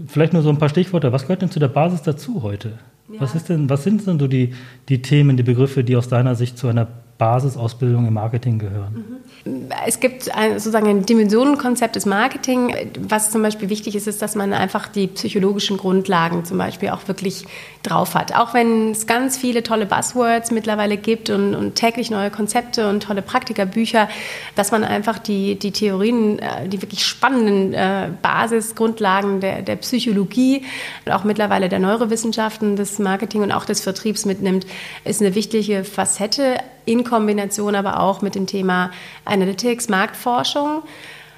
Vielleicht 0.07 0.33
nur 0.33 0.43
so 0.43 0.51
ein 0.51 0.59
paar 0.59 0.69
Stichworte. 0.69 1.11
Was 1.13 1.23
gehört 1.23 1.43
denn 1.43 1.51
zu 1.51 1.59
der 1.59 1.67
Basis 1.67 2.03
dazu 2.03 2.43
heute? 2.43 2.79
Ja. 3.09 3.21
Was, 3.21 3.35
ist 3.35 3.49
denn, 3.49 3.69
was 3.69 3.83
sind 3.83 4.07
denn 4.07 4.21
so 4.21 4.29
die, 4.29 4.55
die 4.89 5.03
Themen, 5.03 5.37
die 5.37 5.43
Begriffe, 5.43 5.83
die 5.83 5.97
aus 5.97 6.09
deiner 6.09 6.37
Sicht 6.37 6.59
zu 6.59 6.69
einer 6.69 6.87
Basisausbildung 7.19 8.07
im 8.07 8.15
Marketing 8.15 8.59
gehören? 8.59 9.21
Mhm. 9.45 9.69
Es 9.87 10.01
gibt 10.01 10.25
sozusagen 10.25 10.89
ein 10.89 11.07
Dimensionenkonzept 11.07 11.97
des 11.97 12.07
Marketing. 12.07 12.75
Was 12.99 13.31
zum 13.31 13.43
Beispiel 13.43 13.69
wichtig 13.69 13.95
ist, 13.95 14.07
ist, 14.07 14.23
dass 14.23 14.35
man 14.35 14.53
einfach 14.53 14.89
die 14.89 15.07
psychologischen 15.07 15.77
Grundlagen 15.77 16.45
zum 16.45 16.59
Beispiel 16.59 16.89
auch 16.91 17.07
wirklich 17.09 17.45
drauf 17.83 18.15
hat. 18.15 18.35
Auch 18.35 18.55
wenn 18.55 18.93
es 18.93 19.07
ganz 19.07 19.37
viele 19.37 19.63
tolle 19.63 19.87
Buzzwords 19.87 20.51
mittlerweile 20.51 20.97
gibt 20.97 21.31
und, 21.31 21.55
und 21.55 21.75
täglich 21.75 22.11
neue 22.11 22.31
Konzepte 22.31 22.89
und 22.89 23.03
tolle 23.03 23.23
Praktikerbücher, 23.23 24.09
dass 24.55 24.73
man 24.73 24.83
einfach 24.83 25.19
die, 25.19 25.59
die 25.59 25.73
Theorien, 25.73 26.39
äh, 26.39 26.69
die 26.69 26.81
wirklich 26.81 27.05
spannenden 27.05 27.75
äh, 27.75 28.11
Basisgrundlagen 28.23 29.41
der, 29.41 29.63
der 29.63 29.77
Psychologie 29.77 30.63
und 31.05 31.13
auch 31.13 31.25
mittlerweile 31.25 31.69
der 31.69 31.79
Neurowissenschaften 31.79 32.77
des 32.77 32.99
Marketing 32.99 33.43
und 33.43 33.53
auch 33.53 33.67
des 33.67 33.83
Vertriebs 33.83 34.25
mitnimmt, 34.25 34.67
ist 35.05 35.21
eine 35.21 35.35
wichtige 35.35 35.85
Facette 35.85 36.57
in 36.85 37.05
Kombination 37.05 37.75
aber 37.75 38.01
auch 38.01 38.23
mit 38.23 38.35
dem 38.35 38.47
Thema 38.47 38.91
Analytics, 39.25 39.89
Marktforschung. 39.89 40.83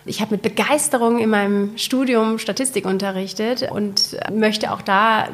Ich 0.04 0.20
habe 0.20 0.36
mit 0.36 0.42
Begeisterung 0.42 1.18
in 1.18 1.30
meinem 1.30 1.76
Studium 1.76 2.38
Statistik 2.38 2.86
unterrichtet 2.86 3.68
und 3.70 4.16
möchte 4.32 4.72
auch 4.72 4.80
da 4.80 5.28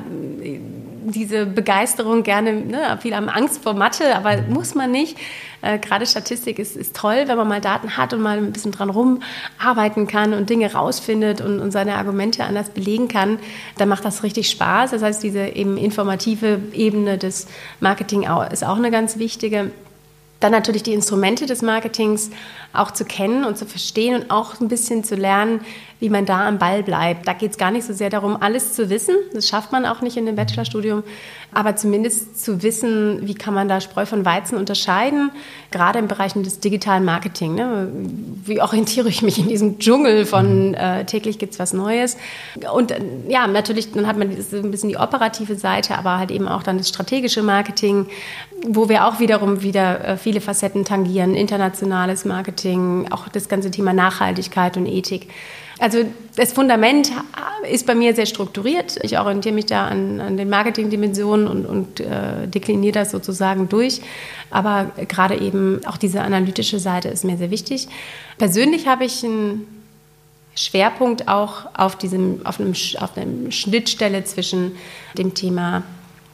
diese 1.04 1.47
Begeisterung 1.47 2.23
gerne, 2.23 2.52
ne, 2.52 2.99
viele 3.00 3.16
haben 3.16 3.28
Angst 3.28 3.62
vor 3.62 3.75
Mathe, 3.75 4.14
aber 4.16 4.42
muss 4.49 4.75
man 4.75 4.90
nicht. 4.90 5.19
Äh, 5.61 5.78
Gerade 5.78 6.07
Statistik 6.07 6.59
ist, 6.59 6.76
ist 6.76 6.97
toll, 6.97 7.25
wenn 7.26 7.37
man 7.37 7.49
mal 7.49 7.61
Daten 7.61 7.97
hat 7.97 8.12
und 8.12 8.23
mal 8.23 8.38
ein 8.38 8.52
bisschen 8.52 8.73
dran 8.73 8.90
rumarbeiten 8.90 10.07
kann 10.07 10.33
und 10.33 10.49
Dinge 10.49 10.73
rausfindet 10.73 11.40
und, 11.40 11.61
und 11.61 11.71
seine 11.71 11.97
Argumente 11.97 12.45
anders 12.45 12.71
belegen 12.71 13.09
kann, 13.09 13.38
dann 13.78 13.88
macht 13.88 14.04
das 14.04 14.23
richtig 14.23 14.49
Spaß. 14.50 14.92
Das 14.92 15.02
heißt, 15.02 15.23
diese 15.23 15.47
eben 15.49 15.76
informative 15.76 16.61
Ebene 16.73 17.19
des 17.19 17.47
Marketing 17.81 18.26
ist 18.50 18.64
auch 18.64 18.76
eine 18.76 18.90
ganz 18.90 19.19
wichtige. 19.19 19.71
Dann 20.42 20.50
natürlich 20.50 20.82
die 20.82 20.92
Instrumente 20.92 21.46
des 21.46 21.62
Marketings 21.62 22.30
auch 22.73 22.91
zu 22.91 23.05
kennen 23.05 23.45
und 23.45 23.59
zu 23.59 23.67
verstehen 23.67 24.14
und 24.14 24.31
auch 24.31 24.61
ein 24.61 24.69
bisschen 24.69 25.05
zu 25.05 25.14
lernen, 25.14 25.61
wie 26.02 26.11
man 26.11 26.26
da 26.26 26.49
am 26.49 26.59
Ball 26.59 26.83
bleibt. 26.83 27.29
Da 27.29 27.33
geht 27.33 27.52
es 27.52 27.59
gar 27.59 27.71
nicht 27.71 27.87
so 27.87 27.93
sehr 27.93 28.11
darum, 28.11 28.37
alles 28.41 28.75
zu 28.75 28.91
wissen. 28.91 29.14
Das 29.33 29.47
schafft 29.47 29.71
man 29.71 29.87
auch 29.87 30.00
nicht 30.00 30.17
in 30.17 30.26
dem 30.26 30.35
Bachelorstudium. 30.35 31.05
Aber 31.55 31.76
zumindest 31.76 32.43
zu 32.43 32.62
wissen, 32.62 33.21
wie 33.29 33.35
kann 33.35 33.55
man 33.55 33.69
da 33.69 33.81
Spreu 33.81 34.05
von 34.05 34.25
Weizen 34.25 34.57
unterscheiden, 34.57 35.31
gerade 35.71 35.99
im 35.99 36.09
Bereich 36.09 36.33
des 36.33 36.61
digitalen 36.61 37.05
Marketing. 37.05 37.55
Ne? 37.55 37.88
Wie 38.45 38.61
orientiere 38.61 39.09
ich 39.11 39.23
mich 39.23 39.38
in 39.38 39.49
diesem 39.49 39.79
Dschungel 39.79 40.25
von 40.25 40.75
äh, 40.75 41.05
täglich 41.05 41.38
gibt 41.38 41.52
es 41.52 41.59
was 41.59 41.73
Neues? 41.73 42.17
Und 42.73 42.91
äh, 42.91 43.00
ja, 43.29 43.47
natürlich, 43.47 43.93
dann 43.93 44.07
hat 44.07 44.17
man 44.17 44.29
ein 44.31 44.71
bisschen 44.71 44.88
die 44.88 44.97
operative 44.97 45.57
Seite, 45.57 45.97
aber 45.97 46.19
halt 46.19 46.31
eben 46.31 46.49
auch 46.49 46.62
dann 46.62 46.79
das 46.79 46.88
strategische 46.88 47.43
Marketing, 47.43 48.07
wo 48.67 48.88
wir 48.88 49.07
auch 49.07 49.21
wiederum 49.21 49.62
wieder 49.62 50.05
äh, 50.05 50.17
viele 50.17 50.41
Facetten 50.41 50.85
tangieren, 50.85 51.35
internationales 51.35 52.25
Marketing, 52.25 52.62
auch 53.11 53.28
das 53.28 53.49
ganze 53.49 53.71
Thema 53.71 53.92
Nachhaltigkeit 53.92 54.76
und 54.76 54.87
Ethik. 54.87 55.28
Also 55.78 56.04
das 56.37 56.52
Fundament 56.52 57.11
ist 57.69 57.87
bei 57.87 57.95
mir 57.95 58.14
sehr 58.14 58.26
strukturiert. 58.26 58.99
Ich 59.02 59.19
orientiere 59.19 59.54
mich 59.54 59.66
da 59.66 59.87
an, 59.87 60.21
an 60.21 60.37
den 60.37 60.49
Marketingdimensionen 60.49 61.49
und, 61.49 61.66
und 61.66 62.00
äh, 62.00 62.47
dekliniere 62.47 62.92
das 62.92 63.11
sozusagen 63.11 63.69
durch. 63.69 64.00
Aber 64.50 64.92
gerade 65.09 65.37
eben 65.40 65.81
auch 65.87 65.97
diese 65.97 66.21
analytische 66.21 66.78
Seite 66.78 67.09
ist 67.09 67.25
mir 67.25 67.37
sehr 67.37 67.50
wichtig. 67.50 67.88
Persönlich 68.38 68.87
habe 68.87 69.04
ich 69.04 69.25
einen 69.25 69.66
Schwerpunkt 70.54 71.28
auch 71.28 71.66
auf, 71.76 71.97
diesem, 71.97 72.45
auf, 72.45 72.61
einem, 72.61 72.75
auf 73.00 73.16
einer 73.16 73.50
Schnittstelle 73.50 74.23
zwischen 74.25 74.76
dem 75.16 75.35
Thema 75.35 75.83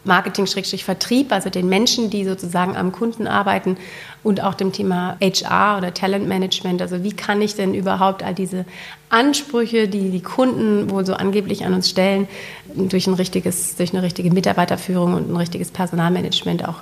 Marketing-Vertrieb, 0.08 1.30
also 1.30 1.50
den 1.50 1.68
Menschen, 1.68 2.10
die 2.10 2.24
sozusagen 2.24 2.76
am 2.76 2.90
Kunden 2.90 3.28
arbeiten 3.28 3.76
und 4.24 4.42
auch 4.42 4.54
dem 4.54 4.72
Thema 4.72 5.16
HR 5.20 5.78
oder 5.78 5.94
Talentmanagement. 5.94 6.82
Also 6.82 7.04
wie 7.04 7.12
kann 7.12 7.40
ich 7.40 7.54
denn 7.54 7.74
überhaupt 7.74 8.24
all 8.24 8.34
diese 8.34 8.64
Ansprüche, 9.10 9.86
die 9.86 10.10
die 10.10 10.22
Kunden 10.22 10.90
wohl 10.90 11.06
so 11.06 11.14
angeblich 11.14 11.64
an 11.64 11.74
uns 11.74 11.88
stellen, 11.88 12.26
durch, 12.74 13.06
ein 13.06 13.14
richtiges, 13.14 13.76
durch 13.76 13.92
eine 13.92 14.02
richtige 14.02 14.32
Mitarbeiterführung 14.32 15.14
und 15.14 15.30
ein 15.30 15.36
richtiges 15.36 15.70
Personalmanagement 15.70 16.66
auch 16.66 16.80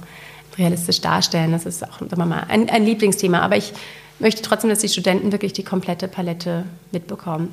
realistisch 0.56 1.02
darstellen. 1.02 1.52
Das 1.52 1.66
ist 1.66 1.85
auch 1.85 1.99
sagen 1.99 2.16
wir 2.16 2.25
mal, 2.25 2.45
ein, 2.49 2.71
ein 2.71 2.85
Lieblingsthema. 2.87 3.40
Aber 3.40 3.56
ich 3.56 3.75
möchte 4.18 4.40
trotzdem, 4.40 4.71
dass 4.71 4.78
die 4.78 4.88
Studenten 4.88 5.33
wirklich 5.33 5.52
die 5.52 5.64
komplette 5.64 6.09
Palette 6.09 6.64
mitbekommen. 6.92 7.52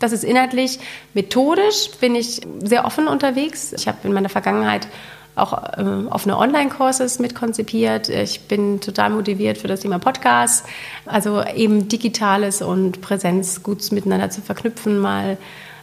Das 0.00 0.12
ist 0.12 0.24
inhaltlich. 0.24 0.78
Methodisch 1.14 1.90
bin 2.00 2.14
ich 2.14 2.40
sehr 2.62 2.84
offen 2.84 3.08
unterwegs. 3.08 3.72
Ich 3.72 3.88
habe 3.88 3.98
in 4.04 4.12
meiner 4.12 4.28
Vergangenheit 4.28 4.88
auch 5.36 5.78
ähm, 5.78 6.08
offene 6.08 6.38
Online-Courses 6.38 7.18
mitkonzipiert. 7.18 8.08
Ich 8.08 8.42
bin 8.42 8.80
total 8.80 9.10
motiviert 9.10 9.58
für 9.58 9.68
das 9.68 9.80
Thema 9.80 9.98
Podcast. 9.98 10.66
Also 11.06 11.42
eben 11.42 11.88
Digitales 11.88 12.62
und 12.62 13.00
Präsenz 13.00 13.62
gut 13.62 13.90
miteinander 13.92 14.30
zu 14.30 14.42
verknüpfen, 14.42 14.98
mal 14.98 15.36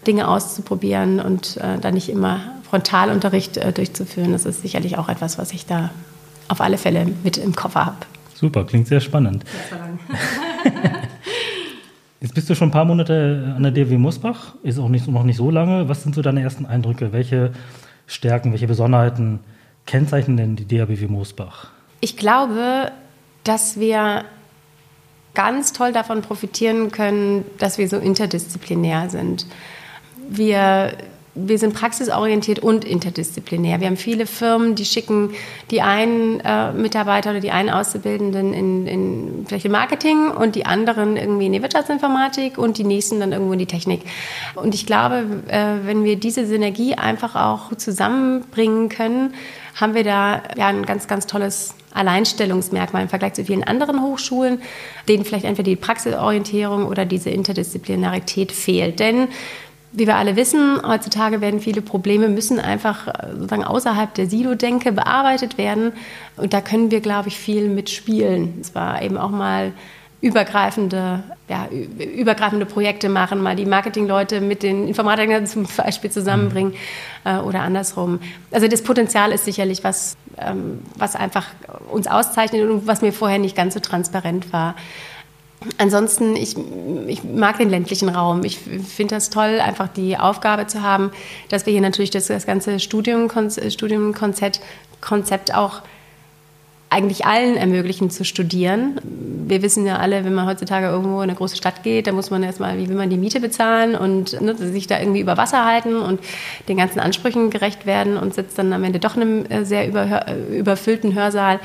Dinge 0.08 0.28
auszuprobieren 0.28 1.20
und 1.20 1.58
äh, 1.58 1.78
dann 1.80 1.94
nicht 1.94 2.10
immer 2.10 2.40
Frontalunterricht 2.70 3.58
äh, 3.58 3.74
durchzuführen. 3.74 4.32
Das 4.32 4.46
ist 4.46 4.62
sicherlich 4.62 4.98
auch 4.98 5.10
etwas, 5.10 5.38
was 5.38 5.52
ich 5.52 5.66
da 5.66 5.92
auf 6.48 6.62
alle 6.62 6.78
Fälle 6.78 7.06
mit 7.24 7.38
im 7.38 7.56
Koffer 7.56 7.86
habe. 7.86 7.98
Super, 8.34 8.64
klingt 8.64 8.88
sehr 8.88 9.02
spannend. 9.02 9.44
Jetzt 12.22 12.36
bist 12.36 12.48
du 12.50 12.56
schon 12.56 12.68
ein 12.68 12.72
paar 12.72 12.86
Monate 12.86 13.54
an 13.56 13.64
der 13.64 13.72
DW 13.72 13.98
Musbach, 13.98 14.54
ist 14.62 14.78
auch 14.78 14.90
nicht, 14.90 15.08
noch 15.08 15.24
nicht 15.24 15.38
so 15.38 15.50
lange. 15.50 15.90
Was 15.90 16.04
sind 16.04 16.14
so 16.14 16.22
deine 16.22 16.44
ersten 16.44 16.68
Eindrücke? 16.68 17.12
Welche 17.12 17.52
Stärken, 18.06 18.52
welche 18.52 18.68
Besonderheiten 18.68 19.40
kennzeichnen 19.88 20.38
denn 20.38 20.56
die 20.56 20.68
DABW 20.68 21.08
Moosbach? 21.08 21.72
Ich 22.00 22.18
glaube, 22.18 22.92
dass 23.44 23.80
wir 23.80 24.26
ganz 25.34 25.74
toll 25.74 25.94
davon 25.94 26.22
profitieren 26.22 26.92
können, 26.92 27.44
dass 27.58 27.80
wir 27.80 27.88
so 27.88 27.98
interdisziplinär 27.98 29.10
sind. 29.10 29.48
Wir 30.30 30.94
wir 31.34 31.58
sind 31.58 31.74
praxisorientiert 31.74 32.60
und 32.60 32.84
interdisziplinär. 32.84 33.80
Wir 33.80 33.88
haben 33.88 33.98
viele 33.98 34.26
Firmen, 34.26 34.76
die 34.76 34.84
schicken 34.84 35.32
die 35.70 35.82
einen 35.82 36.42
äh, 36.42 36.74
Mitarbeiter 36.74 37.32
oder 37.32 37.40
die 37.40 37.52
einen 37.52 37.70
Auszubildenden 37.70 38.54
in, 38.54 38.88
in 38.88 39.46
vielleicht 39.48 39.66
im 39.66 39.72
Marketing 39.72 40.30
und 40.30 40.56
die 40.56 40.66
anderen 40.66 41.16
irgendwie 41.16 41.46
in 41.46 41.54
die 41.54 41.62
Wirtschaftsinformatik 41.62 42.58
und 42.58 42.78
die 42.78 42.84
nächsten 42.84 43.22
dann 43.22 43.32
irgendwo 43.32 43.54
in 43.54 43.60
die 43.60 43.66
Technik. 43.66 44.02
Und 44.56 44.76
ich 44.76 44.86
glaube, 44.86 45.26
äh, 45.48 45.86
wenn 45.86 46.04
wir 46.04 46.18
diese 46.18 46.46
Synergie 46.46 46.96
einfach 46.96 47.36
auch 47.36 47.76
zusammenbringen 47.78 48.90
können, 48.90 49.34
haben 49.80 49.94
wir 49.94 50.04
da 50.04 50.44
ja 50.58 50.68
ein 50.68 50.86
ganz, 50.86 51.08
ganz 51.08 51.28
tolles 51.28 51.76
Alleinstellungsmerkmal 51.94 53.04
im 53.04 53.10
Vergleich 53.10 53.34
zu 53.34 53.46
vielen 53.46 53.64
anderen 53.64 54.02
Hochschulen, 54.02 54.62
denen 55.08 55.24
vielleicht 55.24 55.46
entweder 55.46 55.70
die 55.70 55.76
Praxisorientierung 55.78 56.86
oder 56.86 57.06
diese 57.06 57.30
Interdisziplinarität 57.30 58.52
fehlt. 58.52 59.00
Denn 59.00 59.30
wie 59.94 60.08
wir 60.08 60.16
alle 60.16 60.36
wissen, 60.36 60.80
heutzutage 60.86 61.42
werden 61.42 61.60
viele 61.60 61.82
Probleme, 61.82 62.30
müssen 62.30 62.60
einfach 62.60 63.08
äh, 63.08 63.34
sozusagen 63.34 63.64
außerhalb 63.64 64.14
der 64.14 64.28
Silo-Denke 64.28 64.92
bearbeitet 64.92 65.58
werden. 65.58 65.94
Und 66.38 66.54
da 66.54 66.62
können 66.62 66.92
wir, 66.92 67.02
glaube 67.02 67.28
ich, 67.28 67.38
viel 67.38 67.68
mitspielen. 67.68 68.58
Es 68.62 68.74
war 68.74 69.02
eben 69.02 69.18
auch 69.18 69.32
mal 69.32 69.74
übergreifende, 70.22 71.24
ja, 71.50 71.68
übergreifende 71.68 72.68
Projekte 72.68 73.10
machen, 73.10 73.42
mal 73.42 73.56
die 73.56 73.66
Marketingleute 73.66 74.40
mit 74.40 74.62
den 74.62 74.88
Informatikern 74.88 75.48
zum 75.48 75.68
Beispiel 75.76 76.12
zusammenbringen 76.12 76.74
äh, 77.26 77.38
oder 77.38 77.62
andersrum. 77.62 78.20
Also 78.52 78.68
das 78.68 78.84
Potenzial 78.84 79.32
ist 79.32 79.46
sicherlich 79.46 79.84
was, 79.84 80.16
ähm, 80.38 80.80
was 80.96 81.16
einfach 81.16 81.48
uns 81.92 82.06
auszeichnet 82.08 82.70
und 82.70 82.86
was 82.86 83.02
mir 83.02 83.12
vorher 83.12 83.40
nicht 83.40 83.56
ganz 83.56 83.74
so 83.74 83.80
transparent 83.80 84.54
war. 84.54 84.76
Ansonsten, 85.78 86.36
ich, 86.36 86.56
ich 87.08 87.24
mag 87.24 87.60
den 87.60 87.70
ländlichen 87.70 88.10
Raum. 88.10 88.44
Ich 88.44 88.58
finde 88.58 89.16
das 89.16 89.30
toll, 89.30 89.60
einfach 89.60 89.88
die 89.88 90.18
Aufgabe 90.18 90.66
zu 90.66 90.82
haben, 90.82 91.12
dass 91.50 91.66
wir 91.66 91.74
hier 91.74 91.82
natürlich 91.82 92.10
das, 92.10 92.28
das 92.28 92.46
ganze 92.46 92.80
Studiumkonzept 92.80 94.62
Konzept 95.02 95.54
auch 95.54 95.82
eigentlich 96.92 97.26
allen 97.26 97.56
ermöglichen 97.56 98.10
zu 98.10 98.26
studieren. 98.26 99.00
Wir 99.48 99.62
wissen 99.62 99.86
ja 99.86 99.96
alle, 99.96 100.26
wenn 100.26 100.34
man 100.34 100.46
heutzutage 100.46 100.88
irgendwo 100.88 101.22
in 101.22 101.30
eine 101.30 101.36
große 101.36 101.56
Stadt 101.56 101.84
geht, 101.84 102.06
da 102.06 102.12
muss 102.12 102.32
man 102.32 102.44
erstmal, 102.44 102.78
wie 102.78 102.90
will 102.90 102.98
man 102.98 103.10
die 103.10 103.16
Miete 103.16 103.40
bezahlen 103.40 103.96
und 103.96 104.40
ne, 104.42 104.56
sich 104.58 104.88
da 104.88 105.00
irgendwie 105.00 105.22
über 105.22 105.38
Wasser 105.38 105.66
halten 105.66 105.96
und 105.96 106.20
den 106.68 106.76
ganzen 106.76 107.00
Ansprüchen 107.00 107.50
gerecht 107.50 107.86
werden 107.86 108.18
und 108.18 108.34
sitzt 108.34 108.58
dann 108.58 108.74
am 108.74 108.84
Ende 108.84 109.00
doch 109.00 109.16
in 109.16 109.22
einem 109.22 109.46
äh, 109.46 109.64
sehr 109.64 109.88
über, 109.88 110.26
überfüllten 110.52 111.16
Hörsaal. 111.16 111.58
Mhm. 111.58 111.60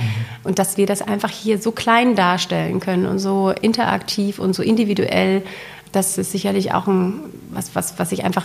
Und 0.45 0.61
dass 0.61 0.77
wir 0.77 0.87
das 0.87 1.03
einfach 1.03 1.31
hier 1.31 1.59
so 1.59 1.73
klein 1.73 2.15
darstellen 2.15 2.79
können 2.79 3.05
und 3.05 3.19
so 3.19 3.51
interaktiv 3.51 4.39
und 4.39 4.55
so 4.55 4.63
individuell, 4.63 5.43
das 5.91 6.19
ist 6.19 6.31
sicherlich 6.31 6.73
auch 6.73 6.87
ein, 6.87 7.15
was, 7.51 7.75
was, 7.75 7.99
was 7.99 8.13
ich 8.13 8.25
einfach 8.25 8.45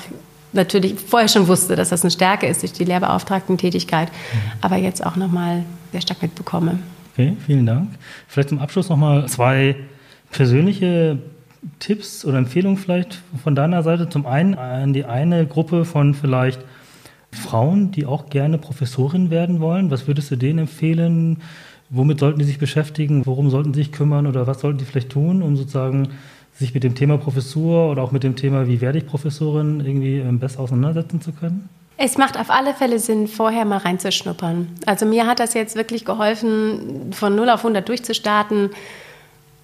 natürlich 0.52 0.96
vorher 1.00 1.30
schon 1.30 1.48
wusste, 1.48 1.76
dass 1.76 1.90
das 1.90 2.02
eine 2.02 2.10
Stärke 2.10 2.48
ist 2.48 2.64
durch 2.64 2.74
die 2.74 2.86
Lehrbeauftragten-Tätigkeit, 2.86 4.10
mhm. 4.10 4.38
aber 4.62 4.78
jetzt 4.78 5.06
auch 5.06 5.16
nochmal 5.16 5.64
sehr 5.92 6.02
stark 6.02 6.22
mitbekomme. 6.22 6.80
Okay, 7.14 7.36
vielen 7.46 7.66
Dank. 7.66 7.90
Vielleicht 8.28 8.50
zum 8.50 8.60
Abschluss 8.60 8.90
nochmal 8.90 9.28
zwei 9.28 9.76
persönliche 10.32 11.18
Tipps 11.80 12.26
oder 12.26 12.38
Empfehlungen 12.38 12.78
vielleicht 12.78 13.22
von 13.44 13.56
deiner 13.56 13.84
Seite. 13.84 14.10
Zum 14.10 14.26
einen 14.26 14.56
an 14.56 14.94
die 14.94 15.06
eine 15.06 15.46
Gruppe 15.46 15.86
von 15.86 16.14
vielleicht 16.14 16.62
Frauen, 17.32 17.92
die 17.92 18.06
auch 18.06 18.30
gerne 18.30 18.58
Professorin 18.58 19.30
werden 19.30 19.60
wollen. 19.60 19.92
Was 19.92 20.08
würdest 20.08 20.32
du 20.32 20.36
denen 20.36 20.60
empfehlen? 20.60 21.42
Womit 21.90 22.20
sollten 22.20 22.40
die 22.40 22.46
sich 22.46 22.60
beschäftigen? 22.60 23.26
Worum 23.26 23.50
sollten 23.50 23.74
sie 23.74 23.82
sich 23.82 23.92
kümmern 23.92 24.28
oder 24.28 24.48
was 24.48 24.62
sollten 24.62 24.80
die 24.80 24.86
vielleicht 24.86 25.10
tun, 25.10 25.42
um 25.42 25.58
sozusagen 25.58 26.10
sich 26.54 26.74
mit 26.74 26.84
dem 26.84 26.96
Thema 26.96 27.18
Professur 27.18 27.90
oder 27.90 28.04
auch 28.04 28.12
mit 28.12 28.24
dem 28.24 28.36
Thema, 28.36 28.68
wie 28.68 28.82
werde 28.82 28.98
ich 28.98 29.06
Professorin, 29.06 29.80
irgendwie 29.80 30.20
ähm, 30.20 30.40
besser 30.40 30.60
auseinandersetzen 30.62 31.22
zu 31.22 31.32
können? 31.32 31.70
Es 32.04 32.18
macht 32.18 32.40
auf 32.40 32.50
alle 32.50 32.74
Fälle 32.74 32.98
Sinn, 32.98 33.28
vorher 33.28 33.64
mal 33.64 33.78
reinzuschnuppern. 33.78 34.68
Also 34.88 35.06
mir 35.06 35.28
hat 35.28 35.40
das 35.40 35.54
jetzt 35.54 35.76
wirklich 35.76 36.04
geholfen, 36.04 37.14
von 37.14 37.36
0 37.36 37.48
auf 37.52 37.60
100 37.60 37.88
durchzustarten, 37.88 38.72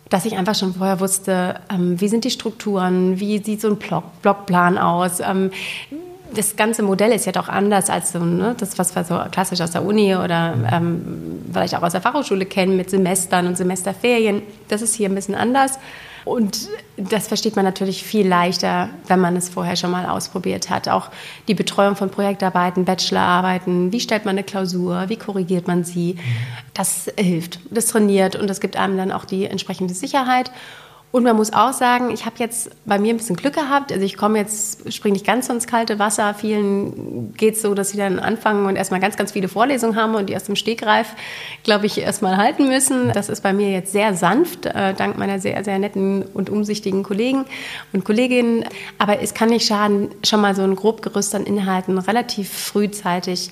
dass 0.10 0.24
ich 0.24 0.38
einfach 0.38 0.54
schon 0.54 0.76
vorher 0.76 1.00
wusste, 1.00 1.56
ähm, 1.74 2.00
wie 2.00 2.08
sind 2.08 2.26
die 2.26 2.30
Strukturen, 2.30 3.20
wie 3.20 3.44
sieht 3.44 3.62
so 3.62 3.70
ein 3.70 3.78
Blog 3.78 4.04
Blogplan 4.22 4.78
aus, 4.78 5.20
ähm, 5.20 5.50
das 6.32 6.56
ganze 6.56 6.84
Modell 6.84 7.12
ist 7.12 7.26
ja 7.26 7.32
doch 7.32 7.50
anders 7.50 7.90
als 7.90 8.12
so, 8.12 8.20
ne, 8.20 8.54
das, 8.56 8.78
was 8.78 8.96
wir 8.96 9.04
so 9.04 9.20
klassisch 9.32 9.62
aus 9.62 9.72
der 9.72 9.84
Uni 9.84 10.16
oder 10.16 10.54
ähm, 10.72 11.42
vielleicht 11.52 11.74
auch 11.74 11.82
aus 11.82 11.94
der 11.94 12.02
Fachhochschule 12.02 12.46
kennen 12.46 12.78
mit 12.78 12.92
Semestern 12.92 13.48
und 13.48 13.58
Semesterferien. 13.58 14.44
Das 14.68 14.84
ist 14.84 14.94
hier 14.94 15.10
ein 15.10 15.16
bisschen 15.16 15.36
anders. 15.36 15.80
Und 16.28 16.68
das 16.98 17.28
versteht 17.28 17.56
man 17.56 17.64
natürlich 17.64 18.04
viel 18.04 18.28
leichter, 18.28 18.90
wenn 19.08 19.20
man 19.20 19.36
es 19.36 19.50
vorher 19.50 19.76
schon 19.76 19.92
mal 19.92 20.06
ausprobiert 20.06 20.70
hat. 20.70 20.90
Auch 20.90 21.10
die 21.48 21.54
Betreuung 21.54 21.96
von 21.96 22.10
Projektarbeiten, 22.10 22.86
Bachelorarbeiten, 22.86 23.92
wie 23.92 24.00
stellt 24.00 24.26
man 24.26 24.36
eine 24.36 24.44
Klausur, 24.44 25.06
wie 25.08 25.16
korrigiert 25.16 25.68
man 25.68 25.84
sie, 25.84 26.18
das 26.74 27.12
hilft, 27.18 27.60
das 27.72 27.88
trainiert 27.88 28.36
und 28.36 28.50
das 28.50 28.60
gibt 28.60 28.78
einem 28.78 28.98
dann 28.98 29.12
auch 29.12 29.26
die 29.26 29.46
entsprechende 29.46 29.94
Sicherheit. 29.94 30.52
Und 31.10 31.24
man 31.24 31.38
muss 31.38 31.54
auch 31.54 31.72
sagen, 31.72 32.12
ich 32.12 32.26
habe 32.26 32.36
jetzt 32.40 32.70
bei 32.86 33.00
mir 33.00 33.14
ein 33.14 33.18
bisschen 33.18 33.38
Glück 33.38 33.56
gehabt. 33.56 33.94
Also 33.94 34.04
ich 34.04 34.18
komme 34.18 34.40
jetzt, 34.40 34.94
springe 34.94 35.14
nicht 35.14 35.26
ganz 35.26 35.48
ins 35.48 35.66
kalte 35.66 36.00
Wasser. 36.00 36.34
Vielen 36.34 37.34
geht 37.38 37.56
es 37.56 37.62
so, 37.62 37.74
dass 37.74 37.92
sie 37.92 37.98
dann 37.98 38.20
anfangen 38.20 38.66
und 38.66 38.76
erstmal 38.76 39.00
ganz, 39.00 39.16
ganz 39.16 39.32
viele 39.32 39.48
Vorlesungen 39.48 39.96
haben 39.96 40.16
und 40.16 40.28
die 40.28 40.36
aus 40.36 40.44
dem 40.44 40.58
Stegreif, 40.58 41.16
glaube 41.64 41.86
ich, 41.86 41.98
erstmal 42.00 42.36
halten 42.36 42.68
müssen. 42.68 43.14
Das 43.14 43.30
ist 43.30 43.42
bei 43.42 43.54
mir 43.54 43.72
jetzt 43.72 43.94
sehr 43.94 44.16
sanft, 44.16 44.66
äh, 44.66 44.94
dank 44.94 45.18
meiner 45.18 45.40
sehr, 45.40 45.64
sehr 45.64 45.80
netten 45.80 46.24
und 46.24 46.50
umsichtigen 46.50 47.04
Kollegen 47.04 47.46
und 47.94 48.04
Kolleginnen. 48.04 48.66
Aber 48.98 49.22
es 49.22 49.34
kann 49.34 49.50
nicht 49.50 49.66
schaden, 49.66 50.10
schon 50.26 50.42
mal 50.42 50.56
so 50.56 50.64
ein 50.64 50.76
grob 50.76 51.02
Gerüst 51.02 51.34
an 51.36 51.46
Inhalten 51.46 51.98
relativ 52.00 52.52
frühzeitig 52.52 53.52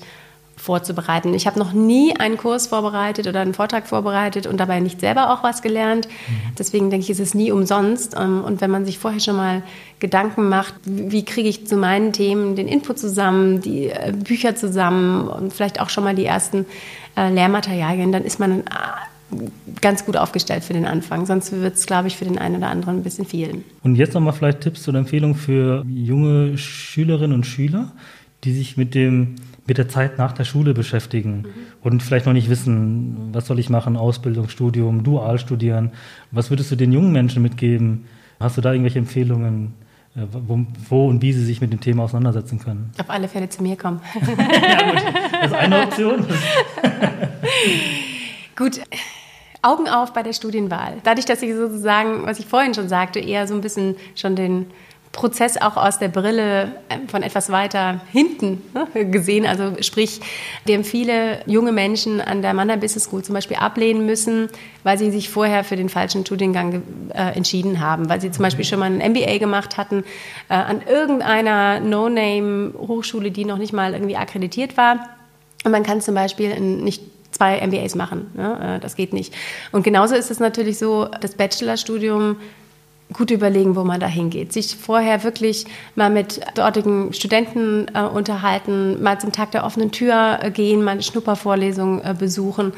vorzubereiten. 0.56 1.34
Ich 1.34 1.46
habe 1.46 1.58
noch 1.58 1.72
nie 1.72 2.16
einen 2.16 2.38
Kurs 2.38 2.66
vorbereitet 2.66 3.26
oder 3.26 3.40
einen 3.40 3.54
Vortrag 3.54 3.86
vorbereitet 3.86 4.46
und 4.46 4.58
dabei 4.58 4.80
nicht 4.80 5.00
selber 5.00 5.32
auch 5.32 5.42
was 5.42 5.62
gelernt. 5.62 6.08
Mhm. 6.08 6.54
Deswegen 6.58 6.90
denke 6.90 7.04
ich, 7.04 7.10
ist 7.10 7.20
es 7.20 7.34
nie 7.34 7.52
umsonst. 7.52 8.16
Ähm, 8.18 8.42
und 8.42 8.60
wenn 8.60 8.70
man 8.70 8.84
sich 8.84 8.98
vorher 8.98 9.20
schon 9.20 9.36
mal 9.36 9.62
Gedanken 10.00 10.48
macht, 10.48 10.74
wie 10.84 11.24
kriege 11.24 11.48
ich 11.48 11.66
zu 11.66 11.76
meinen 11.76 12.12
Themen 12.12 12.56
den 12.56 12.68
Input 12.68 12.98
zusammen, 12.98 13.60
die 13.60 13.90
äh, 13.90 14.12
Bücher 14.12 14.56
zusammen 14.56 15.28
und 15.28 15.52
vielleicht 15.52 15.80
auch 15.80 15.90
schon 15.90 16.04
mal 16.04 16.14
die 16.14 16.26
ersten 16.26 16.64
äh, 17.16 17.30
Lehrmaterialien, 17.30 18.10
dann 18.10 18.24
ist 18.24 18.40
man 18.40 18.60
äh, 18.60 18.64
ganz 19.80 20.04
gut 20.06 20.16
aufgestellt 20.16 20.64
für 20.64 20.72
den 20.72 20.86
Anfang. 20.86 21.26
Sonst 21.26 21.52
wird 21.52 21.74
es, 21.74 21.86
glaube 21.86 22.08
ich, 22.08 22.16
für 22.16 22.24
den 22.24 22.38
einen 22.38 22.56
oder 22.56 22.68
anderen 22.68 22.98
ein 22.98 23.02
bisschen 23.02 23.26
viel. 23.26 23.62
Und 23.82 23.96
jetzt 23.96 24.14
nochmal 24.14 24.32
vielleicht 24.32 24.62
Tipps 24.62 24.88
oder 24.88 24.98
Empfehlungen 25.00 25.36
für 25.36 25.84
junge 25.86 26.56
Schülerinnen 26.56 27.34
und 27.34 27.46
Schüler, 27.46 27.92
die 28.44 28.52
sich 28.52 28.76
mit 28.76 28.94
dem 28.94 29.36
mit 29.66 29.78
der 29.78 29.88
Zeit 29.88 30.18
nach 30.18 30.32
der 30.32 30.44
Schule 30.44 30.74
beschäftigen 30.74 31.38
mhm. 31.38 31.44
und 31.82 32.02
vielleicht 32.02 32.26
noch 32.26 32.32
nicht 32.32 32.48
wissen, 32.48 33.30
was 33.32 33.46
soll 33.46 33.58
ich 33.58 33.70
machen, 33.70 33.96
Ausbildung, 33.96 34.48
Studium, 34.48 35.02
dual 35.02 35.38
studieren. 35.38 35.92
Was 36.30 36.50
würdest 36.50 36.70
du 36.70 36.76
den 36.76 36.92
jungen 36.92 37.12
Menschen 37.12 37.42
mitgeben? 37.42 38.06
Hast 38.38 38.56
du 38.56 38.60
da 38.60 38.72
irgendwelche 38.72 38.98
Empfehlungen, 38.98 39.74
äh, 40.14 40.20
wo, 40.30 40.60
wo, 40.88 41.08
und 41.08 41.22
wie 41.22 41.32
sie 41.32 41.44
sich 41.44 41.60
mit 41.60 41.72
dem 41.72 41.80
Thema 41.80 42.04
auseinandersetzen 42.04 42.58
können? 42.58 42.92
Auf 42.98 43.10
alle 43.10 43.28
Fälle 43.28 43.48
zu 43.48 43.62
mir 43.62 43.76
kommen. 43.76 44.00
ja, 44.14 44.90
gut. 44.90 45.02
Das 45.32 45.50
ist 45.50 45.56
eine 45.56 45.82
Option. 45.82 46.24
gut. 48.56 48.80
Augen 49.62 49.88
auf 49.88 50.12
bei 50.12 50.22
der 50.22 50.32
Studienwahl. 50.32 50.98
Dadurch, 51.02 51.26
dass 51.26 51.42
ich 51.42 51.52
sozusagen, 51.52 52.24
was 52.24 52.38
ich 52.38 52.46
vorhin 52.46 52.72
schon 52.72 52.88
sagte, 52.88 53.18
eher 53.18 53.48
so 53.48 53.54
ein 53.54 53.62
bisschen 53.62 53.96
schon 54.14 54.36
den 54.36 54.66
Prozess 55.16 55.56
auch 55.56 55.76
aus 55.76 55.98
der 55.98 56.08
Brille 56.08 56.72
ähm, 56.90 57.08
von 57.08 57.22
etwas 57.22 57.50
weiter 57.50 58.00
hinten 58.12 58.62
ne, 58.74 59.06
gesehen. 59.06 59.46
Also 59.46 59.72
sprich, 59.80 60.20
wir 60.64 60.76
haben 60.76 60.84
viele 60.84 61.40
junge 61.46 61.72
Menschen 61.72 62.20
an 62.20 62.42
der 62.42 62.54
Manner 62.54 62.76
Business 62.76 63.04
School 63.04 63.24
zum 63.24 63.34
Beispiel 63.34 63.56
ablehnen 63.56 64.06
müssen, 64.06 64.48
weil 64.84 64.98
sie 64.98 65.10
sich 65.10 65.30
vorher 65.30 65.64
für 65.64 65.74
den 65.74 65.88
falschen 65.88 66.24
Studiengang 66.24 66.82
äh, 67.14 67.34
entschieden 67.34 67.80
haben, 67.80 68.08
weil 68.08 68.20
sie 68.20 68.30
zum 68.30 68.42
Beispiel 68.42 68.64
schon 68.64 68.78
mal 68.78 68.92
ein 68.92 69.12
MBA 69.12 69.38
gemacht 69.38 69.76
hatten 69.76 70.04
äh, 70.48 70.54
an 70.54 70.82
irgendeiner 70.86 71.80
No-Name-Hochschule, 71.80 73.30
die 73.30 73.44
noch 73.44 73.58
nicht 73.58 73.72
mal 73.72 73.94
irgendwie 73.94 74.16
akkreditiert 74.16 74.76
war. 74.76 75.08
Und 75.64 75.72
man 75.72 75.82
kann 75.82 76.00
zum 76.00 76.14
Beispiel 76.14 76.60
nicht 76.60 77.02
zwei 77.32 77.66
MBAs 77.66 77.94
machen. 77.94 78.30
Ne? 78.34 78.76
Äh, 78.76 78.80
das 78.80 78.96
geht 78.96 79.12
nicht. 79.12 79.34
Und 79.72 79.82
genauso 79.82 80.14
ist 80.14 80.30
es 80.30 80.40
natürlich 80.40 80.78
so, 80.78 81.08
das 81.20 81.34
Bachelorstudium 81.34 82.36
gut 83.12 83.30
überlegen, 83.30 83.76
wo 83.76 83.84
man 83.84 84.00
da 84.00 84.06
hingeht. 84.06 84.52
Sich 84.52 84.74
vorher 84.74 85.22
wirklich 85.22 85.64
mal 85.94 86.10
mit 86.10 86.40
dortigen 86.54 87.12
Studenten 87.12 87.86
äh, 87.94 88.02
unterhalten, 88.02 89.02
mal 89.02 89.20
zum 89.20 89.32
Tag 89.32 89.52
der 89.52 89.64
offenen 89.64 89.92
Tür 89.92 90.40
äh, 90.42 90.50
gehen, 90.50 90.82
mal 90.82 90.92
eine 90.92 91.02
Schnuppervorlesung 91.02 92.02
äh, 92.02 92.14
besuchen, 92.18 92.72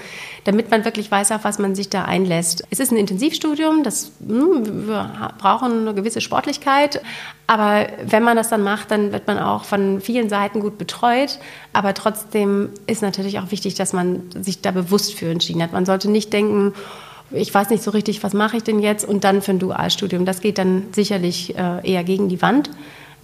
damit 0.45 0.71
man 0.71 0.85
wirklich 0.85 1.11
weiß, 1.11 1.33
auf 1.33 1.45
was 1.45 1.59
man 1.59 1.75
sich 1.75 1.88
da 1.88 2.05
einlässt. 2.05 2.64
Es 2.71 2.79
ist 2.79 2.93
ein 2.93 2.99
Intensivstudium, 2.99 3.83
das, 3.83 4.12
mh, 4.21 4.41
hm, 4.41 4.88
wir 4.88 5.33
brauchen 5.38 5.81
eine 5.81 5.95
gewisse 5.95 6.21
Sportlichkeit, 6.21 7.01
aber 7.47 7.87
wenn 8.05 8.23
man 8.23 8.37
das 8.37 8.51
dann 8.51 8.62
macht, 8.62 8.91
dann 8.91 9.12
wird 9.12 9.27
man 9.27 9.38
auch 9.38 9.64
von 9.64 10.03
vielen 10.03 10.29
Seiten 10.29 10.61
gut 10.61 10.77
betreut. 10.77 11.38
Aber 11.73 11.95
trotzdem 11.95 12.69
ist 12.87 13.01
natürlich 13.01 13.38
auch 13.38 13.51
wichtig, 13.51 13.75
dass 13.75 13.95
man 13.95 14.25
sich 14.38 14.61
da 14.61 14.71
bewusst 14.71 15.14
für 15.14 15.31
entschieden 15.31 15.62
hat. 15.62 15.73
Man 15.73 15.87
sollte 15.87 16.11
nicht 16.11 16.31
denken, 16.35 16.75
ich 17.31 17.53
weiß 17.53 17.71
nicht 17.71 17.83
so 17.83 17.91
richtig, 17.91 18.23
was 18.23 18.33
mache 18.33 18.57
ich 18.57 18.62
denn 18.62 18.79
jetzt 18.79 19.07
und 19.07 19.25
dann 19.25 19.43
für 19.43 19.53
ein 19.53 19.59
Dualstudium. 19.59 20.25
Das 20.25 20.41
geht 20.41 20.59
dann 20.59 20.85
sicherlich 20.93 21.57
äh, 21.57 21.91
eher 21.91 22.05
gegen 22.05 22.29
die 22.29 22.41
Wand. 22.41 22.71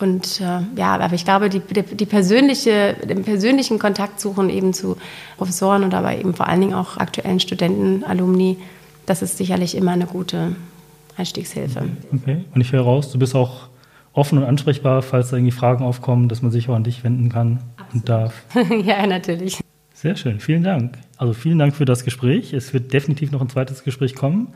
Und 0.01 0.41
äh, 0.41 0.61
ja, 0.77 0.95
aber 0.97 1.15
ich 1.15 1.25
glaube, 1.25 1.49
die, 1.49 1.61
die, 1.61 2.07
persönliche, 2.07 2.95
den 3.09 3.23
persönlichen 3.23 3.79
Kontakt 3.79 4.21
suchen 4.21 4.51
eben 4.51 4.75
zu 4.75 4.97
Professoren 5.37 5.85
und 5.85 5.95
aber 5.95 6.17
eben 6.17 6.35
vor 6.35 6.49
allen 6.49 6.61
Dingen 6.61 6.75
auch 6.75 6.97
aktuellen 6.97 7.41
Studenten, 7.41 8.05
Alumni, 8.05 8.59
das 9.07 9.23
ist 9.23 9.39
sicherlich 9.39 9.77
immer 9.77 9.93
eine 9.93 10.07
gute 10.07 10.57
Einstiegshilfe. 11.17 11.85
Okay, 12.13 12.45
und 12.55 12.61
ich 12.61 12.73
höre 12.73 12.83
raus, 12.83 13.13
du 13.13 13.19
bist 13.19 13.37
auch 13.37 13.69
offen 14.13 14.39
und 14.39 14.45
ansprechbar, 14.45 15.03
falls 15.03 15.31
da 15.31 15.37
irgendwie 15.37 15.53
Fragen 15.53 15.85
aufkommen, 15.85 16.29
dass 16.29 16.43
man 16.43 16.51
sich 16.51 16.69
auch 16.69 16.75
an 16.75 16.85
dich 16.85 17.05
wenden 17.05 17.29
kann 17.29 17.61
Absolut. 17.77 17.95
und 17.95 18.09
darf. 18.09 18.43
ja, 18.85 19.07
natürlich. 19.07 19.64
Sehr 19.95 20.17
schön, 20.17 20.41
vielen 20.41 20.65
Dank. 20.65 20.99
Also 21.17 21.33
vielen 21.33 21.59
Dank 21.59 21.75
für 21.75 21.85
das 21.85 22.05
Gespräch. 22.05 22.53
Es 22.53 22.75
wird 22.75 22.93
definitiv 22.93 23.31
noch 23.31 23.41
ein 23.41 23.49
zweites 23.49 23.85
Gespräch 23.85 24.15
kommen, 24.15 24.53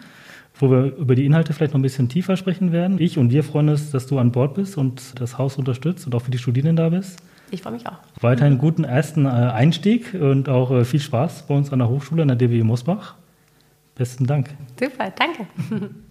wo 0.59 0.69
wir 0.71 0.97
über 0.97 1.15
die 1.15 1.25
Inhalte 1.25 1.53
vielleicht 1.53 1.73
noch 1.73 1.79
ein 1.79 1.83
bisschen 1.83 2.09
tiefer 2.09 2.37
sprechen 2.37 2.73
werden. 2.73 3.01
Ich 3.01 3.19
und 3.19 3.31
wir 3.31 3.45
freuen 3.45 3.69
uns, 3.69 3.93
dass 3.93 4.07
du 4.07 4.19
an 4.19 4.33
Bord 4.33 4.55
bist 4.55 4.77
und 4.77 5.21
das 5.21 5.39
Haus 5.39 5.57
unterstützt 5.57 6.07
und 6.07 6.15
auch 6.15 6.23
für 6.23 6.33
die 6.33 6.39
Studierenden 6.39 6.77
da 6.77 6.89
bist. 6.89 7.23
Ich 7.53 7.63
freue 7.63 7.75
mich 7.75 7.87
auch. 7.87 7.99
Weiterhin 8.21 8.59
guten 8.59 8.83
ersten 8.83 9.27
äh, 9.27 9.29
Einstieg 9.29 10.13
und 10.13 10.49
auch 10.49 10.73
äh, 10.73 10.85
viel 10.85 11.01
Spaß 11.01 11.47
bei 11.47 11.55
uns 11.55 11.73
an 11.73 11.79
der 11.79 11.89
Hochschule 11.89 12.23
an 12.23 12.29
der 12.29 12.37
DBE 12.37 12.65
Mosbach. 12.65 13.15
Besten 13.95 14.27
Dank. 14.27 14.51
Super, 14.79 15.13
danke. 15.17 15.47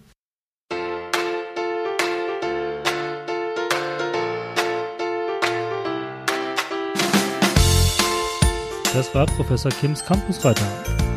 Das 8.98 9.14
war 9.14 9.26
Professor 9.26 9.70
Kims 9.70 10.04
Campusreiter. 10.04 10.66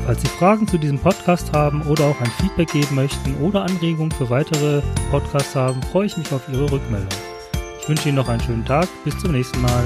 Falls 0.05 0.21
Sie 0.21 0.27
Fragen 0.27 0.67
zu 0.67 0.77
diesem 0.77 0.99
Podcast 0.99 1.51
haben 1.51 1.81
oder 1.87 2.05
auch 2.05 2.21
ein 2.21 2.29
Feedback 2.39 2.71
geben 2.71 2.93
möchten 2.93 3.35
oder 3.41 3.63
Anregungen 3.63 4.11
für 4.11 4.29
weitere 4.29 4.83
Podcasts 5.09 5.55
haben, 5.55 5.81
freue 5.81 6.05
ich 6.05 6.15
mich 6.15 6.31
auf 6.31 6.47
Ihre 6.53 6.71
Rückmeldung. 6.71 7.09
Ich 7.81 7.89
wünsche 7.89 8.09
Ihnen 8.09 8.17
noch 8.17 8.29
einen 8.29 8.43
schönen 8.43 8.65
Tag. 8.65 8.87
Bis 9.03 9.17
zum 9.17 9.31
nächsten 9.31 9.59
Mal. 9.63 9.83